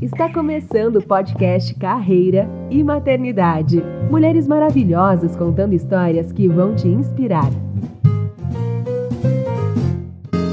Está 0.00 0.30
começando 0.30 0.96
o 0.96 1.02
podcast 1.02 1.74
Carreira 1.76 2.46
e 2.70 2.84
Maternidade. 2.84 3.82
Mulheres 4.10 4.46
maravilhosas 4.46 5.34
contando 5.34 5.72
histórias 5.72 6.30
que 6.32 6.46
vão 6.48 6.76
te 6.76 6.86
inspirar. 6.86 7.50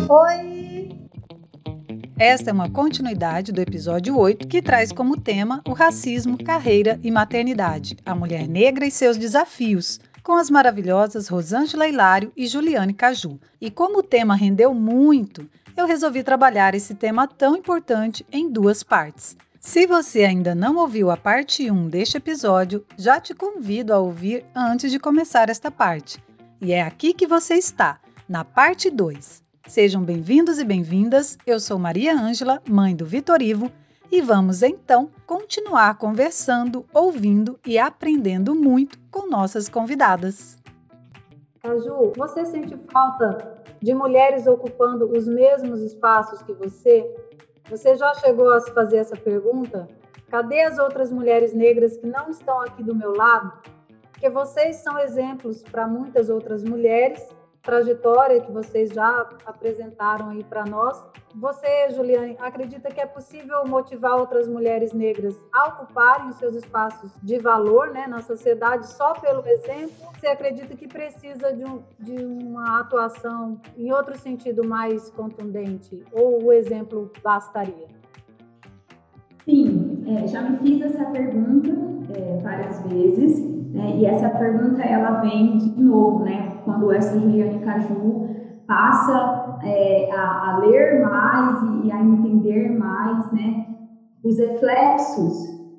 Oi! 0.07 0.97
Esta 2.17 2.51
é 2.51 2.53
uma 2.53 2.69
continuidade 2.69 3.51
do 3.51 3.59
episódio 3.59 4.17
8 4.17 4.47
que 4.47 4.61
traz 4.61 4.93
como 4.93 5.19
tema 5.19 5.61
o 5.67 5.73
racismo, 5.73 6.41
carreira 6.41 6.97
e 7.03 7.11
maternidade, 7.11 7.97
a 8.05 8.15
mulher 8.15 8.47
negra 8.47 8.85
e 8.85 8.91
seus 8.91 9.17
desafios, 9.17 9.99
com 10.23 10.37
as 10.37 10.49
maravilhosas 10.49 11.27
Rosângela 11.27 11.85
Hilário 11.85 12.31
e 12.37 12.47
Juliane 12.47 12.93
Caju. 12.93 13.37
E 13.59 13.69
como 13.69 13.99
o 13.99 14.03
tema 14.03 14.35
rendeu 14.35 14.73
muito, 14.73 15.45
eu 15.75 15.85
resolvi 15.85 16.23
trabalhar 16.23 16.75
esse 16.75 16.93
tema 16.93 17.27
tão 17.27 17.55
importante 17.55 18.25
em 18.31 18.49
duas 18.49 18.83
partes. 18.83 19.35
Se 19.59 19.87
você 19.87 20.23
ainda 20.23 20.53
não 20.53 20.75
ouviu 20.77 21.09
a 21.09 21.17
parte 21.17 21.71
1 21.71 21.89
deste 21.89 22.17
episódio, 22.17 22.85
já 22.97 23.19
te 23.19 23.33
convido 23.33 23.93
a 23.93 23.99
ouvir 23.99 24.45
antes 24.53 24.91
de 24.91 24.99
começar 24.99 25.49
esta 25.49 25.71
parte. 25.71 26.21
E 26.61 26.73
é 26.73 26.81
aqui 26.81 27.13
que 27.13 27.25
você 27.25 27.55
está, 27.55 27.99
na 28.27 28.43
parte 28.43 28.89
2. 28.89 29.41
Sejam 29.67 30.03
bem-vindos 30.03 30.59
e 30.59 30.65
bem-vindas. 30.65 31.37
Eu 31.47 31.59
sou 31.59 31.79
Maria 31.79 32.13
Ângela, 32.13 32.61
mãe 32.69 32.95
do 32.95 33.05
Vitor 33.05 33.41
Ivo, 33.41 33.71
e 34.11 34.21
vamos 34.21 34.61
então 34.61 35.09
continuar 35.25 35.95
conversando, 35.95 36.85
ouvindo 36.93 37.57
e 37.65 37.79
aprendendo 37.79 38.53
muito 38.53 38.99
com 39.09 39.29
nossas 39.29 39.69
convidadas. 39.69 40.57
Caju, 41.63 42.11
você 42.17 42.43
sente 42.43 42.75
falta 42.91 43.63
de 43.81 43.95
mulheres 43.95 44.45
ocupando 44.47 45.09
os 45.09 45.25
mesmos 45.25 45.79
espaços 45.79 46.41
que 46.41 46.51
você? 46.51 47.09
Você 47.69 47.95
já 47.95 48.13
chegou 48.15 48.51
a 48.51 48.59
se 48.59 48.69
fazer 48.73 48.97
essa 48.97 49.15
pergunta? 49.15 49.87
Cadê 50.27 50.59
as 50.63 50.77
outras 50.77 51.09
mulheres 51.09 51.53
negras 51.53 51.95
que 51.95 52.05
não 52.05 52.29
estão 52.29 52.59
aqui 52.59 52.83
do 52.83 52.93
meu 52.93 53.15
lado? 53.15 53.53
Porque 54.11 54.29
vocês 54.29 54.75
são 54.77 54.99
exemplos 54.99 55.63
para 55.63 55.87
muitas 55.87 56.29
outras 56.29 56.65
mulheres 56.65 57.25
trajetória 57.63 58.41
que 58.41 58.51
vocês 58.51 58.89
já 58.89 59.29
apresentaram 59.45 60.29
aí 60.29 60.43
para 60.43 60.65
nós. 60.65 61.01
Você, 61.33 61.89
Juliane, 61.91 62.35
acredita 62.39 62.91
que 62.91 62.99
é 62.99 63.05
possível 63.05 63.65
motivar 63.65 64.19
outras 64.19 64.47
mulheres 64.47 64.91
negras 64.93 65.39
a 65.51 65.69
ocuparem 65.69 66.29
os 66.29 66.35
seus 66.35 66.55
espaços 66.55 67.11
de 67.23 67.39
valor 67.39 67.91
né, 67.91 68.05
na 68.05 68.21
sociedade 68.21 68.87
só 68.87 69.13
pelo 69.13 69.47
exemplo? 69.47 69.95
Você 70.19 70.27
acredita 70.27 70.75
que 70.75 70.87
precisa 70.87 71.53
de, 71.53 71.63
um, 71.63 71.81
de 71.97 72.23
uma 72.23 72.81
atuação 72.81 73.59
em 73.77 73.91
outro 73.91 74.15
sentido 74.17 74.67
mais 74.67 75.09
contundente? 75.09 76.03
Ou 76.11 76.43
o 76.43 76.53
exemplo 76.53 77.11
bastaria? 77.23 77.87
Sim, 79.45 80.03
é, 80.07 80.27
já 80.27 80.41
me 80.41 80.57
fiz 80.57 80.81
essa 80.81 81.05
pergunta 81.05 81.69
é, 82.15 82.37
várias 82.41 82.79
vezes, 82.83 83.52
né, 83.73 83.97
e 83.97 84.05
essa 84.05 84.29
pergunta 84.29 84.83
ela 84.83 85.21
vem 85.21 85.57
de 85.57 85.81
novo, 85.81 86.23
né? 86.23 86.53
quando 86.63 86.91
essa 86.91 87.19
Juliane 87.19 87.59
Caju 87.59 88.27
passa 88.67 89.59
é, 89.63 90.11
a, 90.11 90.51
a, 90.51 90.57
ler 90.59 91.01
mais 91.01 91.63
e, 91.63 91.87
e, 91.87 91.91
a 91.91 92.01
entender 92.01 92.77
mais, 92.77 93.31
né, 93.31 93.65
os 94.23 94.37
reflexos 94.37 95.33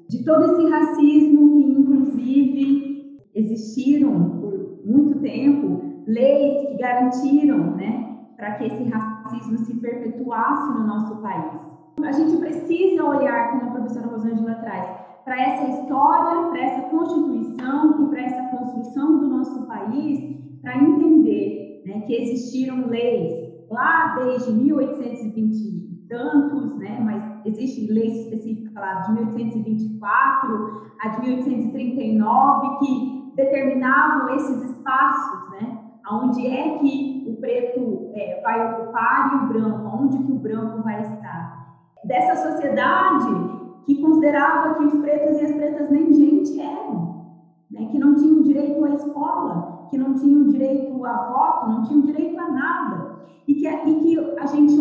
de 0.08 0.22
todo 0.24 0.44
esse 0.44 0.68
racismo 0.68 1.56
que, 1.56 1.70
inclusive, 1.70 3.20
existiram 3.34 4.38
por 4.40 4.80
muito 4.84 5.18
tempo, 5.20 5.80
leis 6.06 6.68
que 6.68 6.76
garantiram, 6.76 7.76
né, 7.76 8.16
para 8.36 8.52
que 8.52 8.64
esse 8.66 8.84
racismo 8.84 9.58
se 9.58 9.74
perpetuasse 9.76 10.72
no 10.72 10.86
nosso 10.86 11.16
país. 11.22 11.52
A 12.02 12.12
gente 12.12 12.36
precisa 12.36 13.04
olhar, 13.04 13.52
como 13.52 13.70
a 13.70 13.74
professora 13.74 14.08
Rosângela 14.08 14.54
traz, 14.56 15.03
para 15.24 15.40
essa 15.40 15.70
história, 15.70 16.50
para 16.50 16.60
essa 16.60 16.88
constituição 16.88 18.02
e 18.02 18.08
para 18.10 18.20
essa 18.20 18.42
construção 18.56 19.20
do 19.20 19.28
nosso 19.28 19.66
país 19.66 20.34
para 20.62 20.82
entender 20.82 21.82
né, 21.86 22.00
que 22.00 22.14
existiram 22.14 22.86
leis 22.88 23.52
lá 23.70 24.14
desde 24.16 24.52
1820 24.52 25.54
e 25.54 26.06
tantos, 26.08 26.76
né, 26.78 27.00
mas 27.02 27.46
existe 27.46 27.90
lei 27.90 28.06
específica 28.06 28.78
lá 28.78 29.00
de 29.00 29.12
1824 29.12 30.84
a 31.00 31.08
de 31.08 31.20
1839 31.20 32.78
que 32.78 33.32
determinavam 33.36 34.34
esses 34.34 34.70
espaços, 34.70 35.50
né, 35.52 35.78
onde 36.10 36.46
é 36.46 36.78
que 36.78 37.26
o 37.28 37.36
preto 37.40 38.10
é, 38.14 38.40
vai 38.42 38.74
ocupar 38.74 39.32
e 39.32 39.44
o 39.44 39.48
branco, 39.48 40.02
onde 40.02 40.18
que 40.18 40.32
o 40.32 40.38
branco 40.38 40.82
vai 40.82 41.00
estar. 41.00 41.64
Dessa 42.04 42.36
sociedade 42.36 43.63
que 43.84 44.00
considerava 44.00 44.74
que 44.74 44.84
os 44.84 44.94
pretos 45.00 45.40
e 45.40 45.44
as 45.44 45.52
pretas 45.52 45.90
nem 45.90 46.12
gente 46.12 46.60
eram, 46.60 47.24
né, 47.70 47.88
que 47.90 47.98
não 47.98 48.14
tinham 48.14 48.42
direito 48.42 48.84
à 48.84 48.90
escola, 48.90 49.88
que 49.90 49.98
não 49.98 50.14
tinham 50.14 50.44
direito 50.48 51.04
a 51.04 51.30
voto, 51.30 51.70
não 51.70 51.82
tinham 51.84 52.02
direito 52.02 52.38
a 52.38 52.50
nada. 52.50 53.14
E 53.46 53.54
que, 53.54 53.68
e 53.68 53.94
que 54.00 54.40
a 54.40 54.46
gente 54.46 54.74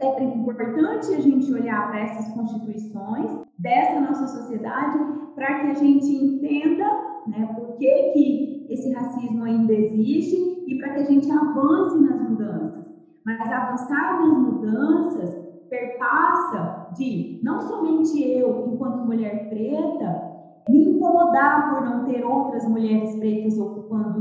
é 0.00 0.24
importante 0.24 1.14
a 1.14 1.20
gente 1.20 1.52
olhar 1.52 1.88
para 1.88 2.00
essas 2.00 2.32
constituições 2.32 3.30
dessa 3.58 4.00
nossa 4.00 4.26
sociedade 4.26 4.98
para 5.34 5.60
que 5.60 5.66
a 5.66 5.74
gente 5.74 6.06
entenda 6.06 6.84
né, 7.26 7.46
por 7.54 7.76
que, 7.76 8.12
que 8.12 8.66
esse 8.70 8.92
racismo 8.92 9.44
ainda 9.44 9.72
existe 9.72 10.64
e 10.66 10.78
para 10.78 10.94
que 10.94 11.00
a 11.00 11.04
gente 11.04 11.30
avance 11.30 11.98
nas 11.98 12.28
mudanças. 12.28 12.84
Mas 13.24 13.52
avançar 13.52 14.20
nas 14.20 14.38
mudanças 14.38 15.39
perpassa 15.70 16.70
de 16.90 17.26
não 17.42 17.62
somente 17.62 18.20
eu, 18.20 18.60
enquanto 18.66 19.04
mulher 19.04 19.48
preta, 19.48 20.20
me 20.68 20.84
incomodar 20.84 21.68
por 21.68 21.80
não 21.82 22.04
ter 22.04 22.24
outras 22.24 22.66
mulheres 22.66 23.16
pretas 23.16 23.58
ocupando 23.58 24.20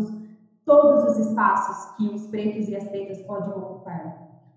todos 0.65 1.03
os 1.03 1.17
espaços 1.17 1.87
que 1.97 2.09
os 2.09 2.27
pretos 2.27 2.67
e 2.67 2.75
as 2.75 2.87
pretas 2.87 3.21
podem 3.21 3.53
ocupar. 3.53 4.03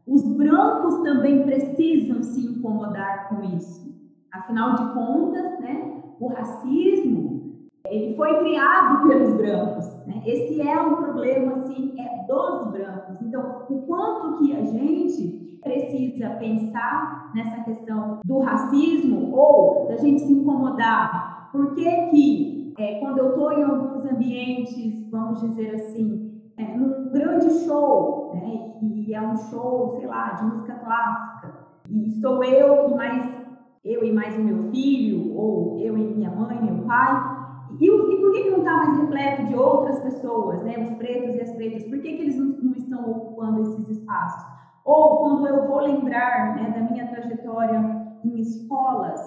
Os 0.06 0.22
brancos 0.28 0.98
também 0.98 1.44
precisam 1.44 2.22
se 2.22 2.42
incomodar 2.42 3.19
com 3.28 3.42
isso. 3.44 3.92
Afinal 4.32 4.72
de 4.72 4.84
contas, 4.86 5.52
né, 5.58 5.82
o 6.19 6.28
racismo 6.28 7.41
ele 7.88 8.15
foi 8.16 8.38
criado 8.41 9.09
pelos 9.09 9.34
brancos. 9.34 9.87
Né? 10.06 10.22
Esse 10.25 10.60
é 10.60 10.81
um 10.81 10.97
problema 10.97 11.56
assim, 11.56 11.94
é 11.98 12.26
dos 12.26 12.70
brancos. 12.70 13.20
Então, 13.22 13.65
o 13.69 13.82
quanto 13.82 14.38
que 14.38 14.56
a 14.56 14.65
gente 14.65 15.59
precisa 15.62 16.31
pensar 16.31 17.31
nessa 17.34 17.62
questão 17.65 18.20
do 18.25 18.41
racismo 18.41 19.34
ou 19.37 19.87
da 19.88 19.97
gente 19.97 20.22
se 20.22 20.32
incomodar? 20.32 21.50
Por 21.53 21.75
que 21.75 21.91
que 22.06 22.75
é, 22.78 22.98
quando 23.00 23.19
eu 23.19 23.31
estou 23.31 23.53
em 23.53 23.62
alguns 23.62 24.04
ambientes, 24.10 25.09
vamos 25.10 25.41
dizer 25.41 25.75
assim, 25.75 26.41
é, 26.56 26.76
num 26.76 27.10
grande 27.10 27.50
show, 27.64 28.32
né, 28.34 28.75
e 28.82 29.14
é 29.14 29.20
um 29.20 29.37
show, 29.37 29.97
sei 29.99 30.06
lá, 30.06 30.31
de 30.31 30.44
música 30.44 30.75
clássica, 30.75 31.54
e 31.91 32.09
estou 32.09 32.43
eu 32.43 32.91
e 32.91 32.94
mais 32.94 33.43
eu 33.84 34.04
e 34.04 34.12
mais 34.12 34.37
o 34.37 34.43
meu 34.43 34.70
filho, 34.70 35.37
ou 35.37 35.76
eu 35.81 35.99
e 35.99 36.14
minha 36.14 36.31
mãe, 36.31 36.62
meu 36.62 36.84
pai, 36.84 37.31
e, 37.80 37.86
e 37.86 38.20
por 38.20 38.32
que, 38.32 38.42
que 38.42 38.50
não 38.50 38.58
está 38.58 38.76
mais 38.76 38.98
repleto 38.98 39.46
de 39.46 39.54
outras 39.54 40.00
pessoas, 40.00 40.62
né, 40.62 40.78
os 40.78 40.96
pretos 40.96 41.34
e 41.36 41.40
as 41.40 41.52
pretas, 41.52 41.84
por 41.84 41.98
que, 42.00 42.16
que 42.16 42.22
eles 42.22 42.36
não, 42.36 42.46
não 42.46 42.72
estão 42.72 43.10
ocupando 43.10 43.62
esses 43.62 43.88
espaços? 43.88 44.52
Ou 44.84 45.18
quando 45.18 45.46
eu 45.46 45.66
vou 45.66 45.80
lembrar 45.80 46.56
né, 46.56 46.70
da 46.70 46.80
minha 46.90 47.06
trajetória 47.08 47.80
em 48.24 48.38
escolas, 48.40 49.20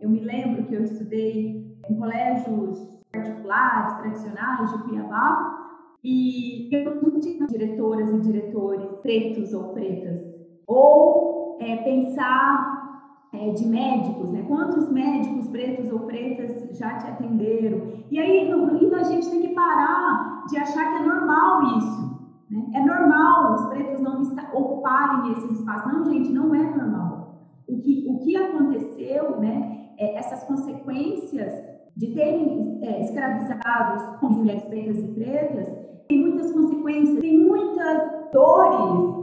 eu 0.00 0.08
me 0.08 0.20
lembro 0.20 0.64
que 0.64 0.74
eu 0.74 0.84
estudei 0.84 1.76
em 1.88 1.94
colégios 1.96 3.00
particulares, 3.12 3.98
tradicionais 3.98 4.70
de 4.70 4.78
Cuiabá, 4.84 5.58
e 6.02 6.74
eu 6.74 7.02
não 7.02 7.20
tinha 7.20 7.46
diretoras 7.46 8.10
e 8.10 8.20
diretores 8.20 8.86
pretos 9.02 9.52
ou 9.52 9.74
pretas. 9.74 10.20
Ou 10.66 11.58
é, 11.60 11.76
pensar 11.76 12.89
é, 13.32 13.50
de 13.50 13.66
médicos, 13.66 14.30
né? 14.30 14.44
Quantos 14.46 14.90
médicos 14.90 15.48
pretos 15.48 15.90
ou 15.92 16.00
pretas 16.00 16.76
já 16.76 16.98
te 16.98 17.06
atenderam? 17.06 17.92
E 18.10 18.18
aí 18.18 18.50
e 18.50 18.94
a 18.94 19.02
gente 19.04 19.30
tem 19.30 19.40
que 19.42 19.54
parar 19.54 20.44
de 20.48 20.58
achar 20.58 20.90
que 20.90 21.02
é 21.02 21.06
normal 21.06 21.78
isso. 21.78 22.10
Né? 22.50 22.70
É 22.74 22.84
normal 22.84 23.54
os 23.54 23.66
pretos 23.66 24.00
não 24.00 24.20
ocuparem 24.52 25.32
esses 25.32 25.58
espaços. 25.58 25.92
Não, 25.92 26.04
gente, 26.04 26.30
não 26.32 26.54
é 26.54 26.76
normal. 26.76 27.36
O 27.68 27.78
que, 27.80 28.06
o 28.08 28.18
que 28.18 28.36
aconteceu, 28.36 29.38
né? 29.38 29.90
É, 29.96 30.16
essas 30.16 30.42
consequências 30.44 31.52
de 31.96 32.08
terem 32.14 32.80
é, 32.82 33.02
escravizados 33.02 34.20
mulheres 34.22 34.62
pretas 34.64 34.98
e 34.98 35.08
pretas, 35.08 35.68
tem 36.08 36.20
muitas 36.20 36.50
consequências, 36.52 37.20
tem 37.20 37.38
muitas 37.38 38.32
dores 38.32 39.19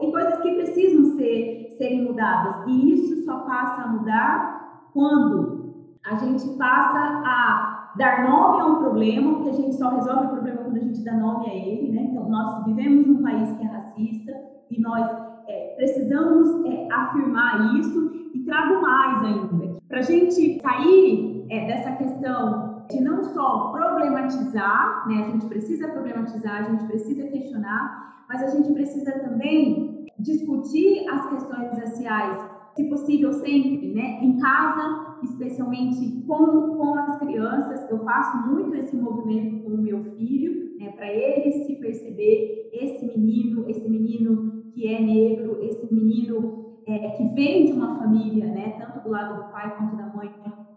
e 0.00 0.10
coisas 0.10 0.38
que 0.40 0.54
precisam 0.54 1.16
ser, 1.16 1.74
serem 1.78 2.04
mudadas. 2.04 2.66
E 2.66 2.92
isso 2.92 3.24
só 3.24 3.40
passa 3.40 3.82
a 3.82 3.88
mudar 3.88 4.88
quando 4.92 5.62
a 6.04 6.16
gente 6.16 6.48
passa 6.56 7.22
a 7.24 7.92
dar 7.96 8.28
nome 8.28 8.60
a 8.60 8.66
um 8.66 8.76
problema, 8.76 9.34
porque 9.34 9.50
a 9.50 9.52
gente 9.52 9.74
só 9.74 9.90
resolve 9.90 10.26
o 10.26 10.30
problema 10.30 10.62
quando 10.62 10.76
a 10.76 10.80
gente 10.80 11.04
dá 11.04 11.12
nome 11.14 11.46
a 11.46 11.54
ele, 11.54 11.92
né? 11.92 12.08
Então, 12.10 12.28
nós 12.28 12.64
vivemos 12.64 13.06
num 13.06 13.22
país 13.22 13.50
que 13.52 13.64
é 13.64 13.68
racista 13.68 14.32
e 14.70 14.80
nós 14.80 15.06
é, 15.46 15.74
precisamos 15.76 16.64
é, 16.66 16.88
afirmar 16.90 17.74
isso 17.76 18.12
e 18.34 18.40
trago 18.40 18.80
mais 18.80 19.24
ainda, 19.24 19.76
para 19.88 19.98
a 19.98 20.02
gente 20.02 20.60
sair 20.60 21.46
é, 21.50 21.66
dessa 21.66 21.92
questão 21.92 22.71
de 22.92 23.02
não 23.02 23.22
só 23.22 23.72
problematizar, 23.72 25.08
né? 25.08 25.24
A 25.24 25.30
gente 25.30 25.46
precisa 25.46 25.88
problematizar, 25.88 26.64
a 26.64 26.70
gente 26.70 26.84
precisa 26.84 27.26
questionar, 27.28 28.24
mas 28.28 28.42
a 28.42 28.48
gente 28.48 28.72
precisa 28.72 29.12
também 29.20 30.06
discutir 30.18 31.08
as 31.08 31.28
questões 31.30 31.78
raciais, 31.78 32.50
se 32.74 32.84
possível 32.84 33.32
sempre, 33.32 33.92
né? 33.92 34.22
Em 34.22 34.38
casa, 34.38 35.16
especialmente 35.22 36.22
com, 36.26 36.76
com 36.76 36.94
as 36.94 37.18
crianças, 37.18 37.90
eu 37.90 37.98
faço 38.04 38.48
muito 38.48 38.76
esse 38.76 38.96
movimento 38.96 39.64
com 39.64 39.74
o 39.74 39.82
meu 39.82 40.02
filho, 40.16 40.76
né? 40.78 40.90
Para 40.92 41.12
ele 41.12 41.64
se 41.64 41.76
perceber 41.76 42.70
esse 42.72 43.06
menino, 43.06 43.68
esse 43.68 43.88
menino 43.88 44.62
que 44.72 44.86
é 44.86 45.00
negro, 45.00 45.58
esse 45.62 45.92
menino 45.92 46.80
é, 46.86 47.10
que 47.10 47.24
vem 47.34 47.66
de 47.66 47.72
uma 47.72 47.98
família, 47.98 48.46
né? 48.46 48.76
Tanto 48.78 49.04
do 49.04 49.10
lado 49.10 49.42
do 49.42 49.52
pai 49.52 49.76
quanto 49.76 49.96
da 49.96 50.06
mãe, 50.14 50.30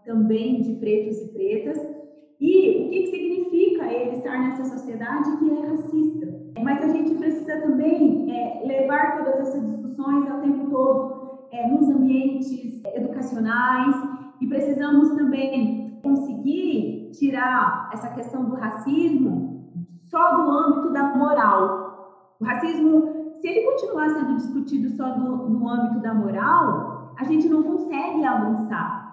também 0.04 0.62
de 0.62 0.74
pretos 0.74 1.20
e 1.20 1.28
pretas. 1.32 1.95
E 2.38 2.84
o 2.84 2.90
que, 2.90 3.02
que 3.02 3.10
significa 3.10 3.92
ele 3.92 4.16
estar 4.16 4.38
nessa 4.38 4.64
sociedade 4.64 5.36
que 5.38 5.50
é 5.50 5.66
racista? 5.66 6.26
Mas 6.62 6.84
a 6.84 6.88
gente 6.88 7.14
precisa 7.14 7.60
também 7.62 8.30
é, 8.30 8.66
levar 8.66 9.16
todas 9.16 9.40
essas 9.40 9.66
discussões 9.66 10.30
ao 10.30 10.40
tempo 10.40 10.70
todo 10.70 11.46
é, 11.50 11.66
nos 11.68 11.88
ambientes 11.88 12.82
educacionais 12.94 13.96
e 14.40 14.46
precisamos 14.46 15.10
também 15.10 15.98
conseguir 16.02 17.10
tirar 17.18 17.88
essa 17.92 18.08
questão 18.10 18.44
do 18.44 18.54
racismo 18.54 19.56
só 20.10 20.36
do 20.36 20.50
âmbito 20.50 20.92
da 20.92 21.16
moral. 21.16 22.36
O 22.38 22.44
racismo, 22.44 23.02
se 23.40 23.48
ele 23.48 23.64
continuar 23.64 24.10
sendo 24.10 24.36
discutido 24.36 24.90
só 24.90 25.10
do, 25.10 25.48
no 25.48 25.68
âmbito 25.68 26.00
da 26.00 26.12
moral, 26.12 27.14
a 27.16 27.24
gente 27.24 27.48
não 27.48 27.62
consegue 27.62 28.24
avançar. 28.24 29.05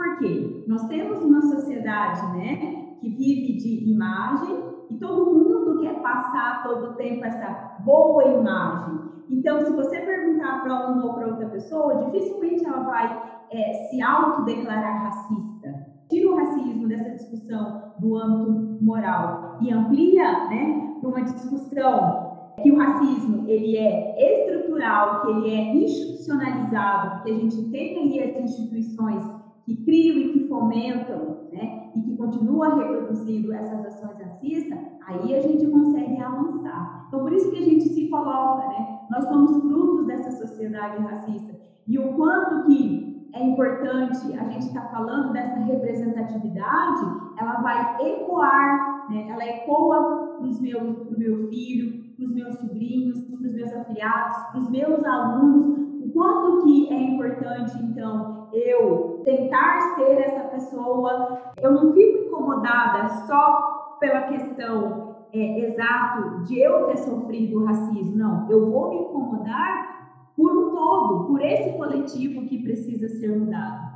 Por 0.00 0.16
quê? 0.16 0.64
Nós 0.66 0.88
temos 0.88 1.22
uma 1.22 1.42
sociedade, 1.42 2.26
né, 2.38 2.96
que 3.02 3.10
vive 3.10 3.58
de 3.58 3.90
imagem 3.92 4.64
e 4.88 4.94
todo 4.96 5.30
mundo 5.30 5.78
quer 5.78 6.00
passar 6.00 6.62
todo 6.62 6.92
o 6.92 6.94
tempo 6.94 7.22
essa 7.22 7.76
boa 7.84 8.24
imagem. 8.24 8.98
Então, 9.28 9.60
se 9.60 9.70
você 9.70 10.00
perguntar 10.00 10.62
para 10.62 10.90
um 10.90 11.04
ou 11.04 11.12
para 11.12 11.26
outra 11.26 11.50
pessoa, 11.50 12.06
dificilmente 12.06 12.64
ela 12.64 12.80
vai 12.84 13.22
é, 13.52 13.72
se 13.90 14.00
autodeclarar 14.00 15.02
racista. 15.04 15.86
Tira 16.08 16.30
o 16.30 16.36
racismo 16.36 16.88
dessa 16.88 17.10
discussão 17.10 17.92
do 17.98 18.16
âmbito 18.16 18.82
moral 18.82 19.58
e 19.60 19.70
amplia 19.70 20.48
né, 20.48 20.96
para 20.98 21.10
uma 21.10 21.24
discussão 21.24 22.54
que 22.62 22.72
o 22.72 22.78
racismo 22.78 23.46
ele 23.46 23.76
é 23.76 24.46
estrutural, 24.46 25.20
que 25.20 25.30
ele 25.30 25.54
é 25.54 25.74
institucionalizado, 25.76 27.22
que 27.22 27.32
a 27.32 27.34
gente 27.34 27.70
tem 27.70 27.98
ali 27.98 28.22
as 28.22 28.44
instituições 28.44 29.39
que 29.70 29.84
criam 29.84 30.18
e 30.18 30.32
que 30.32 30.48
fomentam, 30.48 31.48
né, 31.52 31.92
e 31.94 32.02
que 32.02 32.16
continuam 32.16 32.76
reproduzindo 32.76 33.52
essas 33.52 33.86
ações 33.86 34.18
racistas, 34.18 34.78
aí 35.06 35.34
a 35.34 35.40
gente 35.40 35.66
consegue 35.66 36.20
avançar. 36.20 37.04
Então, 37.06 37.20
por 37.20 37.32
isso 37.32 37.50
que 37.52 37.58
a 37.58 37.62
gente 37.62 37.88
se 37.88 38.08
coloca, 38.08 38.66
né, 38.68 39.00
nós 39.10 39.24
somos 39.24 39.62
frutos 39.62 40.06
dessa 40.06 40.32
sociedade 40.32 41.00
racista. 41.02 41.54
E 41.86 41.98
o 41.98 42.14
quanto 42.14 42.66
que 42.66 43.30
é 43.32 43.44
importante 43.44 44.36
a 44.36 44.44
gente 44.48 44.66
estar 44.66 44.82
tá 44.82 44.88
falando 44.88 45.32
dessa 45.32 45.60
representatividade, 45.60 47.06
ela 47.38 47.60
vai 47.62 47.96
ecoar, 48.08 49.08
né, 49.08 49.28
ela 49.28 49.44
ecoa 49.44 50.36
para 50.38 50.48
o 50.48 50.60
meu, 50.60 51.06
meu 51.16 51.48
filho, 51.48 52.12
para 52.16 52.24
os 52.26 52.34
meus 52.34 52.56
sobrinhos, 52.56 53.20
para 53.22 53.36
os 53.36 53.54
meus 53.54 53.72
afiliados, 53.72 54.36
para 54.50 54.60
os 54.60 54.70
meus 54.70 55.04
alunos, 55.04 55.78
o 56.04 56.10
quanto 56.12 56.64
que 56.64 56.92
é 56.92 57.00
importante, 57.00 57.72
então, 57.84 58.48
eu 58.52 59.09
tentar 59.22 59.94
ser 59.94 60.20
essa 60.20 60.48
pessoa. 60.48 61.52
Eu 61.60 61.72
não 61.72 61.92
fico 61.92 62.26
incomodada 62.26 63.08
só 63.26 63.96
pela 64.00 64.22
questão 64.22 65.16
é, 65.32 65.60
exato 65.60 66.44
de 66.44 66.60
eu 66.60 66.86
ter 66.86 66.98
sofrido 66.98 67.64
racismo. 67.64 68.16
Não, 68.16 68.50
eu 68.50 68.70
vou 68.70 68.90
me 68.90 68.96
incomodar 68.96 70.32
por 70.36 70.56
um 70.56 70.74
todo, 70.74 71.26
por 71.26 71.42
esse 71.42 71.76
coletivo 71.76 72.46
que 72.46 72.62
precisa 72.62 73.08
ser 73.08 73.36
mudado. 73.36 73.90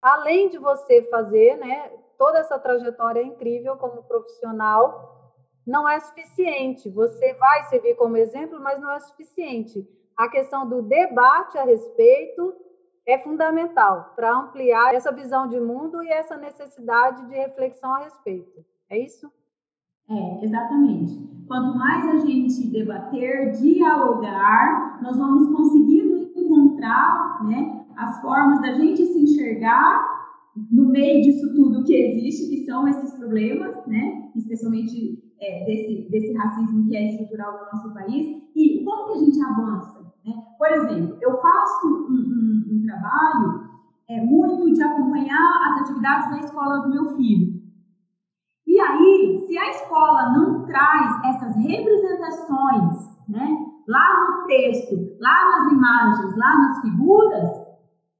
Além 0.00 0.48
de 0.48 0.58
você 0.58 1.02
fazer, 1.10 1.56
né, 1.56 1.90
toda 2.18 2.38
essa 2.38 2.58
trajetória 2.58 3.22
incrível 3.22 3.76
como 3.76 4.02
profissional, 4.02 5.32
não 5.64 5.88
é 5.88 6.00
suficiente. 6.00 6.90
Você 6.90 7.34
vai 7.34 7.64
servir 7.64 7.94
como 7.94 8.16
exemplo, 8.16 8.58
mas 8.60 8.80
não 8.80 8.90
é 8.90 8.98
suficiente 8.98 9.86
a 10.16 10.28
questão 10.28 10.68
do 10.68 10.82
debate 10.82 11.58
a 11.58 11.64
respeito 11.64 12.54
é 13.06 13.18
fundamental 13.18 14.12
para 14.14 14.36
ampliar 14.36 14.94
essa 14.94 15.12
visão 15.12 15.48
de 15.48 15.58
mundo 15.60 16.02
e 16.02 16.08
essa 16.08 16.36
necessidade 16.36 17.26
de 17.26 17.34
reflexão 17.34 17.94
a 17.94 18.04
respeito. 18.04 18.64
É 18.88 18.98
isso? 18.98 19.30
É, 20.08 20.44
exatamente. 20.44 21.18
Quanto 21.46 21.76
mais 21.76 22.06
a 22.08 22.18
gente 22.26 22.68
debater, 22.68 23.52
dialogar, 23.52 25.00
nós 25.02 25.16
vamos 25.16 25.54
conseguindo 25.56 26.30
encontrar 26.36 27.44
né, 27.44 27.86
as 27.96 28.20
formas 28.20 28.60
da 28.60 28.74
gente 28.74 29.04
se 29.04 29.22
enxergar 29.22 30.22
no 30.70 30.86
meio 30.88 31.22
disso 31.22 31.54
tudo 31.54 31.84
que 31.84 31.94
existe, 31.94 32.50
que 32.50 32.64
são 32.66 32.86
esses 32.86 33.14
problemas, 33.14 33.86
né, 33.86 34.30
especialmente 34.36 35.32
é, 35.40 35.64
desse, 35.64 36.08
desse 36.10 36.32
racismo 36.34 36.86
que 36.88 36.96
é 36.96 37.10
estrutural 37.10 37.52
no 37.52 37.64
nosso 37.72 37.94
país, 37.94 38.42
e 38.54 38.84
como 38.84 39.06
que 39.06 39.18
a 39.18 39.24
gente 39.24 39.40
avança? 39.42 40.01
Né? 40.24 40.32
Por 40.58 40.68
exemplo, 40.68 41.18
eu 41.20 41.40
faço 41.40 41.86
um, 41.86 42.12
um, 42.12 42.76
um 42.76 42.86
trabalho 42.86 43.70
é, 44.08 44.20
muito 44.20 44.72
de 44.72 44.82
acompanhar 44.82 45.70
as 45.70 45.82
atividades 45.82 46.30
da 46.30 46.38
escola 46.38 46.80
do 46.80 46.90
meu 46.90 47.16
filho. 47.16 47.62
E 48.66 48.80
aí, 48.80 49.44
se 49.46 49.58
a 49.58 49.70
escola 49.70 50.30
não 50.30 50.64
traz 50.64 51.24
essas 51.24 51.56
representações, 51.56 53.18
né, 53.28 53.66
lá 53.86 54.20
no 54.20 54.46
texto, 54.46 55.16
lá 55.20 55.50
nas 55.50 55.72
imagens, 55.72 56.36
lá 56.36 56.58
nas 56.58 56.80
figuras, 56.80 57.50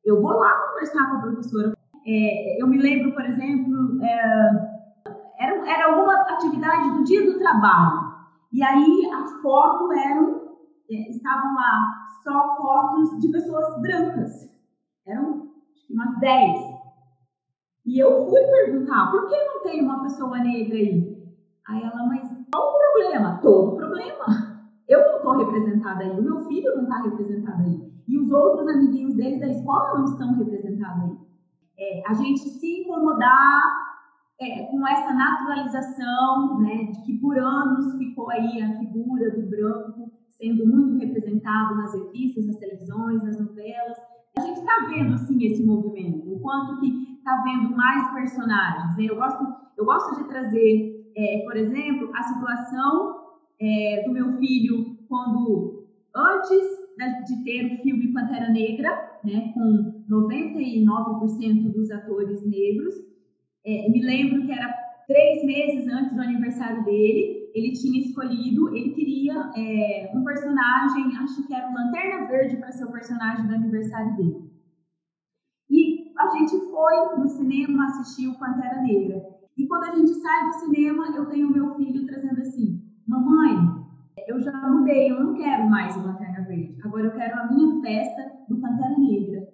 eu 0.04 0.20
vou 0.20 0.32
lá 0.32 0.52
conversar 0.68 1.10
com 1.10 1.16
a 1.16 1.20
professora. 1.20 1.76
É, 2.06 2.60
eu 2.60 2.66
me 2.66 2.78
lembro, 2.78 3.12
por 3.12 3.24
exemplo, 3.24 4.02
é, 4.02 4.72
era, 5.38 5.70
era 5.70 5.90
alguma 5.90 6.14
atividade 6.22 6.90
do 6.90 7.04
dia 7.04 7.24
do 7.24 7.38
trabalho. 7.38 8.12
E 8.52 8.62
aí 8.62 9.10
as 9.14 9.32
fotos 9.40 9.90
eram 9.90 10.41
é, 10.96 11.10
estavam 11.10 11.54
lá 11.54 12.06
só 12.22 12.56
fotos 12.56 13.18
de 13.20 13.28
pessoas 13.30 13.80
brancas. 13.80 14.50
Eram 15.06 15.50
umas 15.90 16.20
10. 16.20 16.72
E 17.84 17.98
eu 17.98 18.28
fui 18.28 18.40
perguntar, 18.40 19.10
por 19.10 19.28
que 19.28 19.44
não 19.44 19.62
tem 19.62 19.82
uma 19.82 20.02
pessoa 20.02 20.38
negra 20.38 20.76
aí? 20.76 21.12
Aí 21.68 21.82
ela, 21.82 22.06
mas 22.06 22.30
qual 22.52 22.74
o 22.74 22.78
problema? 22.78 23.38
Todo 23.42 23.76
problema. 23.76 24.62
Eu 24.88 25.00
não 25.00 25.16
estou 25.16 25.38
representada 25.38 26.04
aí, 26.04 26.10
o 26.10 26.22
meu 26.22 26.40
filho 26.44 26.76
não 26.76 26.84
está 26.84 27.02
representado 27.02 27.62
aí. 27.62 27.92
E 28.06 28.18
os 28.18 28.30
outros 28.30 28.68
amiguinhos 28.68 29.14
dele 29.14 29.40
da 29.40 29.48
escola 29.48 29.98
não 29.98 30.04
estão 30.04 30.34
representados 30.34 31.02
aí. 31.04 31.18
É, 31.78 32.02
a 32.06 32.14
gente 32.14 32.40
se 32.40 32.82
incomodar 32.82 33.62
é, 34.40 34.64
com 34.64 34.86
essa 34.86 35.12
naturalização, 35.12 36.58
né, 36.60 36.84
de 36.84 37.02
que 37.02 37.18
por 37.18 37.38
anos 37.38 37.96
ficou 37.96 38.30
aí 38.30 38.60
a 38.60 38.78
figura 38.78 39.30
do 39.30 39.48
branco 39.48 40.01
sendo 40.42 40.66
muito 40.66 40.98
representado 40.98 41.76
nas 41.76 41.94
revistas, 41.94 42.46
nas 42.46 42.56
televisões, 42.56 43.22
nas 43.22 43.38
novelas. 43.38 43.96
A 44.36 44.40
gente 44.40 44.58
está 44.58 44.88
vendo 44.88 45.14
assim 45.14 45.44
esse 45.44 45.64
movimento, 45.64 46.34
o 46.34 46.40
quanto 46.40 46.80
que 46.80 47.12
está 47.18 47.42
vendo 47.44 47.76
mais 47.76 48.12
personagens. 48.12 48.96
Né? 48.96 49.04
Eu 49.08 49.14
gosto, 49.14 49.46
eu 49.78 49.84
gosto 49.84 50.16
de 50.16 50.28
trazer, 50.28 51.12
é, 51.16 51.42
por 51.44 51.56
exemplo, 51.56 52.10
a 52.12 52.22
situação 52.24 53.20
é, 53.60 54.02
do 54.04 54.12
meu 54.12 54.36
filho 54.38 54.96
quando 55.08 55.86
antes 56.14 56.82
de 57.26 57.44
ter 57.44 57.74
o 57.74 57.82
filme 57.82 58.12
Pantera 58.12 58.50
Negra, 58.50 58.90
né, 59.24 59.52
com 59.54 60.02
99% 60.10 61.72
dos 61.72 61.90
atores 61.90 62.44
negros, 62.44 62.94
é, 63.64 63.88
me 63.88 64.04
lembro 64.04 64.44
que 64.44 64.52
era 64.52 64.72
três 65.06 65.44
meses 65.44 65.86
antes 65.88 66.14
do 66.14 66.20
aniversário 66.20 66.84
dele, 66.84 67.41
ele 67.54 67.72
tinha 67.72 68.00
escolhido, 68.00 68.74
ele 68.74 68.90
queria 68.90 69.50
é, 69.56 70.12
um 70.14 70.24
personagem, 70.24 71.16
acho 71.18 71.46
que 71.46 71.54
era 71.54 71.70
o 71.70 71.74
Lanterna 71.74 72.26
Verde 72.26 72.56
para 72.56 72.72
ser 72.72 72.84
o 72.84 72.92
personagem 72.92 73.46
do 73.46 73.54
aniversário 73.54 74.16
dele. 74.16 74.50
E 75.70 76.12
a 76.18 76.28
gente 76.30 76.58
foi 76.70 77.16
no 77.16 77.26
cinema 77.28 77.86
assistir 77.86 78.28
o 78.28 78.38
Pantera 78.38 78.82
Negra. 78.82 79.22
E 79.56 79.66
quando 79.66 79.84
a 79.84 79.94
gente 79.94 80.14
sai 80.14 80.46
do 80.46 80.54
cinema, 80.54 81.16
eu 81.16 81.26
tenho 81.26 81.50
meu 81.50 81.74
filho 81.74 82.06
trazendo 82.06 82.40
assim: 82.40 82.80
Mamãe, 83.06 83.56
eu 84.26 84.40
já 84.40 84.52
mudei, 84.68 85.10
eu 85.10 85.22
não 85.22 85.34
quero 85.34 85.68
mais 85.68 85.96
o 85.96 86.06
Lanterna 86.06 86.42
Verde. 86.42 86.76
Agora 86.84 87.04
eu 87.04 87.12
quero 87.12 87.38
a 87.38 87.46
minha 87.52 87.80
festa 87.80 88.32
do 88.48 88.58
Pantera 88.58 88.96
Negra. 88.98 89.48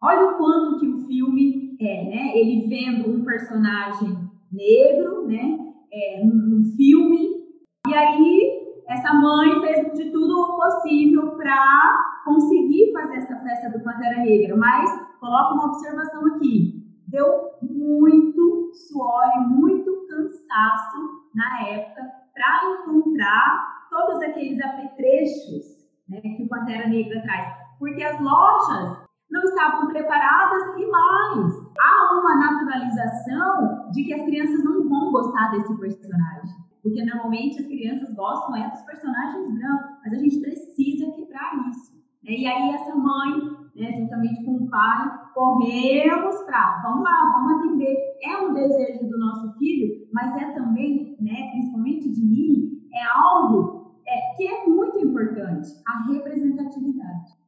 Olha 0.00 0.30
o 0.30 0.36
quanto 0.36 0.78
que 0.78 0.88
o 0.88 1.06
filme 1.06 1.76
é, 1.80 2.04
né? 2.04 2.38
Ele 2.38 2.68
vendo 2.68 3.10
um 3.10 3.24
personagem 3.24 4.16
negro, 4.50 5.26
né? 5.26 5.67
É, 5.92 6.24
num 6.24 6.64
filme. 6.76 7.38
E 7.86 7.94
aí, 7.94 8.58
essa 8.88 9.12
mãe 9.14 9.60
fez 9.60 9.92
de 9.94 10.10
tudo 10.10 10.40
o 10.40 10.56
possível 10.56 11.32
para 11.36 12.22
conseguir 12.24 12.92
fazer 12.92 13.16
essa 13.16 13.36
festa 13.40 13.70
do 13.70 13.84
Pantera 13.84 14.22
Negra, 14.22 14.56
mas 14.56 14.90
coloco 15.20 15.54
uma 15.54 15.66
observação 15.66 16.26
aqui. 16.34 16.84
Deu 17.08 17.26
muito 17.62 18.70
suor 18.72 19.24
e 19.36 19.40
muito 19.48 20.06
cansaço 20.08 21.28
na 21.34 21.68
época 21.68 22.02
para 22.34 22.72
encontrar 22.72 23.86
todos 23.90 24.22
aqueles 24.22 24.60
apetrechos 24.62 25.78
né, 26.08 26.20
que 26.20 26.44
o 26.44 26.48
Pantera 26.48 26.88
Negra 26.88 27.20
traz. 27.22 27.56
Porque 27.78 28.02
as 28.02 28.20
lojas 28.20 29.08
não 29.30 29.42
estavam 29.42 29.88
preparadas 29.88 30.76
e 30.76 30.86
mais. 30.86 31.57
Há 31.80 32.20
uma 32.20 32.36
naturalização 32.36 33.90
de 33.90 34.04
que 34.04 34.14
as 34.14 34.22
crianças 34.22 34.64
não 34.64 34.88
vão 34.88 35.12
gostar 35.12 35.50
desse 35.52 35.78
personagem. 35.78 36.68
Porque 36.82 37.04
normalmente 37.04 37.60
as 37.60 37.66
crianças 37.66 38.14
gostam 38.14 38.56
é 38.56 38.70
dos 38.70 38.82
personagens 38.82 39.58
brancos, 39.58 39.90
mas 40.02 40.12
a 40.12 40.16
gente 40.16 40.40
precisa 40.40 41.10
quebrar 41.12 41.68
isso. 41.70 41.98
Né? 42.22 42.32
E 42.32 42.46
aí 42.46 42.70
essa 42.70 42.94
mãe, 42.94 43.32
né, 43.74 43.92
juntamente 43.92 44.44
com 44.44 44.52
o 44.56 44.70
pai, 44.70 45.08
corremos 45.34 46.42
para, 46.44 46.80
vamos 46.82 47.02
lá, 47.02 47.32
vamos 47.34 47.58
atender. 47.58 47.96
É 48.22 48.38
um 48.38 48.54
desejo 48.54 49.08
do 49.08 49.18
nosso 49.18 49.58
filho, 49.58 50.08
mas 50.12 50.36
é 50.40 50.52
também, 50.52 51.16
né, 51.20 51.50
principalmente 51.52 52.10
de 52.10 52.24
mim, 52.24 52.88
é 52.92 53.04
algo 53.04 54.00
é, 54.06 54.36
que 54.36 54.46
é 54.46 54.66
muito 54.66 54.98
importante, 54.98 55.68
a 55.86 56.12
representatividade. 56.12 57.38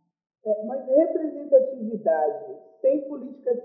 É, 0.44 0.66
mas 0.66 0.86
representatividade 0.86 2.44
sem 2.80 3.08
políticas 3.08 3.58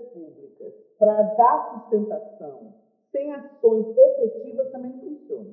para 0.98 1.22
dar 1.22 1.70
sustentação, 1.74 2.74
sem 3.12 3.32
ações 3.32 3.86
efetivas 3.96 4.70
também 4.70 4.92
não 4.92 5.00
funciona. 5.00 5.50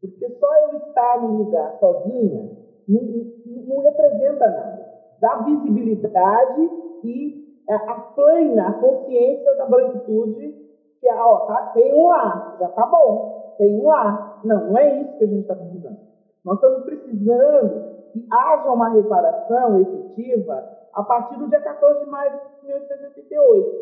Porque 0.00 0.28
só 0.40 0.54
eu 0.68 0.78
estar 0.78 1.20
num 1.20 1.38
lugar 1.38 1.78
sozinha 1.78 2.50
não, 2.88 3.02
não, 3.02 3.62
não 3.66 3.78
representa 3.82 4.46
nada. 4.50 4.92
Dá 5.20 5.36
visibilidade 5.42 6.70
e 7.04 7.42
é, 7.68 7.74
aplana 7.74 8.68
a 8.68 8.72
consciência 8.74 9.54
da 9.54 9.66
branquitude 9.66 10.62
que 11.00 11.08
é, 11.08 11.14
ó, 11.14 11.38
tá, 11.46 11.72
tem 11.74 11.92
um 11.92 12.06
lá, 12.06 12.56
já 12.60 12.68
tá 12.68 12.86
bom, 12.86 13.54
tem 13.58 13.74
um 13.74 13.88
lá. 13.88 14.40
Não, 14.44 14.70
não 14.70 14.78
é 14.78 15.00
isso 15.00 15.18
que 15.18 15.24
a 15.24 15.26
gente 15.26 15.40
está 15.40 15.56
precisando. 15.56 15.98
Nós 16.44 16.54
estamos 16.56 16.84
precisando 16.84 17.92
que 18.12 18.26
haja 18.30 18.70
uma 18.70 18.88
reparação 18.90 19.80
efetiva 19.80 20.68
a 20.92 21.02
partir 21.02 21.38
do 21.38 21.48
dia 21.48 21.60
14 21.60 22.04
de 22.04 22.10
maio 22.10 22.32
de 22.32 22.66
1888, 22.66 23.81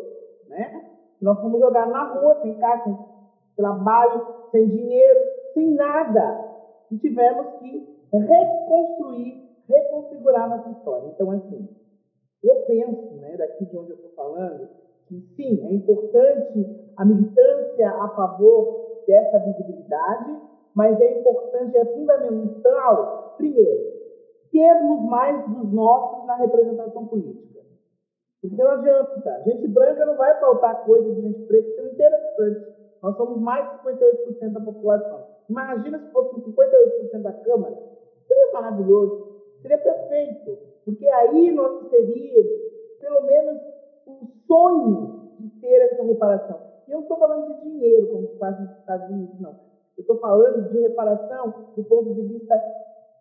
Nós 1.21 1.39
fomos 1.39 1.59
jogar 1.59 1.87
na 1.87 2.13
rua, 2.13 2.39
sem 2.41 2.57
casa, 2.57 2.83
sem 2.83 2.97
trabalho, 3.55 4.25
sem 4.51 4.67
dinheiro, 4.67 5.19
sem 5.53 5.71
nada. 5.71 6.51
E 6.89 6.97
tivemos 6.97 7.59
que 7.59 7.91
reconstruir, 8.11 9.49
reconfigurar 9.67 10.49
nossa 10.49 10.69
história. 10.71 11.07
Então, 11.07 11.31
assim, 11.31 11.69
eu 12.43 12.55
penso, 12.67 13.13
né, 13.17 13.37
daqui 13.37 13.65
de 13.65 13.77
onde 13.77 13.91
eu 13.91 13.95
estou 13.95 14.11
falando, 14.11 14.67
que 15.07 15.21
sim, 15.35 15.65
é 15.67 15.73
importante 15.73 16.93
a 16.97 17.05
militância 17.05 17.89
a 17.89 18.09
favor 18.09 19.03
dessa 19.05 19.39
visibilidade, 19.39 20.37
mas 20.73 20.99
é 20.99 21.19
importante, 21.19 21.77
é 21.77 21.85
fundamental, 21.85 23.35
primeiro, 23.37 24.01
termos 24.51 25.03
mais 25.09 25.47
dos 25.49 25.71
nossos 25.71 26.25
na 26.25 26.35
representação 26.35 27.05
política. 27.07 27.50
Porque 28.41 28.63
não 28.63 28.71
adianta, 28.71 29.43
gente 29.45 29.67
branca 29.67 30.05
não 30.05 30.17
vai 30.17 30.39
faltar 30.39 30.83
coisa 30.83 31.13
de 31.13 31.21
gente 31.21 31.41
preta, 31.43 31.69
isso 31.69 31.81
é 31.81 31.85
interessante. 31.85 32.81
Nós 33.01 33.15
somos 33.15 33.39
mais 33.39 33.69
de 33.71 33.77
58% 33.89 34.51
da 34.51 34.59
população. 34.61 35.25
Imagina 35.49 35.99
se 35.99 36.11
fosse 36.11 36.41
58% 36.41 37.21
da 37.21 37.33
Câmara. 37.33 37.77
Seria 38.27 38.53
maravilhoso, 38.53 39.41
seria 39.61 39.77
perfeito. 39.77 40.57
Porque 40.85 41.07
aí 41.07 41.51
nós 41.51 41.87
teríamos, 41.89 42.47
pelo 42.99 43.21
menos, 43.23 43.61
o 44.07 44.27
sonho 44.47 45.31
de 45.39 45.49
ter 45.59 45.81
essa 45.81 46.03
reparação. 46.03 46.59
E 46.87 46.91
eu 46.91 46.95
não 46.95 47.03
estou 47.03 47.17
falando 47.17 47.55
de 47.55 47.61
dinheiro, 47.61 48.07
como 48.07 48.27
se 48.27 48.37
faz 48.37 48.59
nos 48.59 48.71
Estados 48.77 49.09
Unidos, 49.09 49.39
não. 49.39 49.51
Eu 49.97 50.01
estou 50.01 50.17
falando 50.17 50.69
de 50.69 50.79
reparação 50.79 51.53
do 51.75 51.83
ponto 51.83 52.13
de 52.13 52.21
vista 52.21 52.55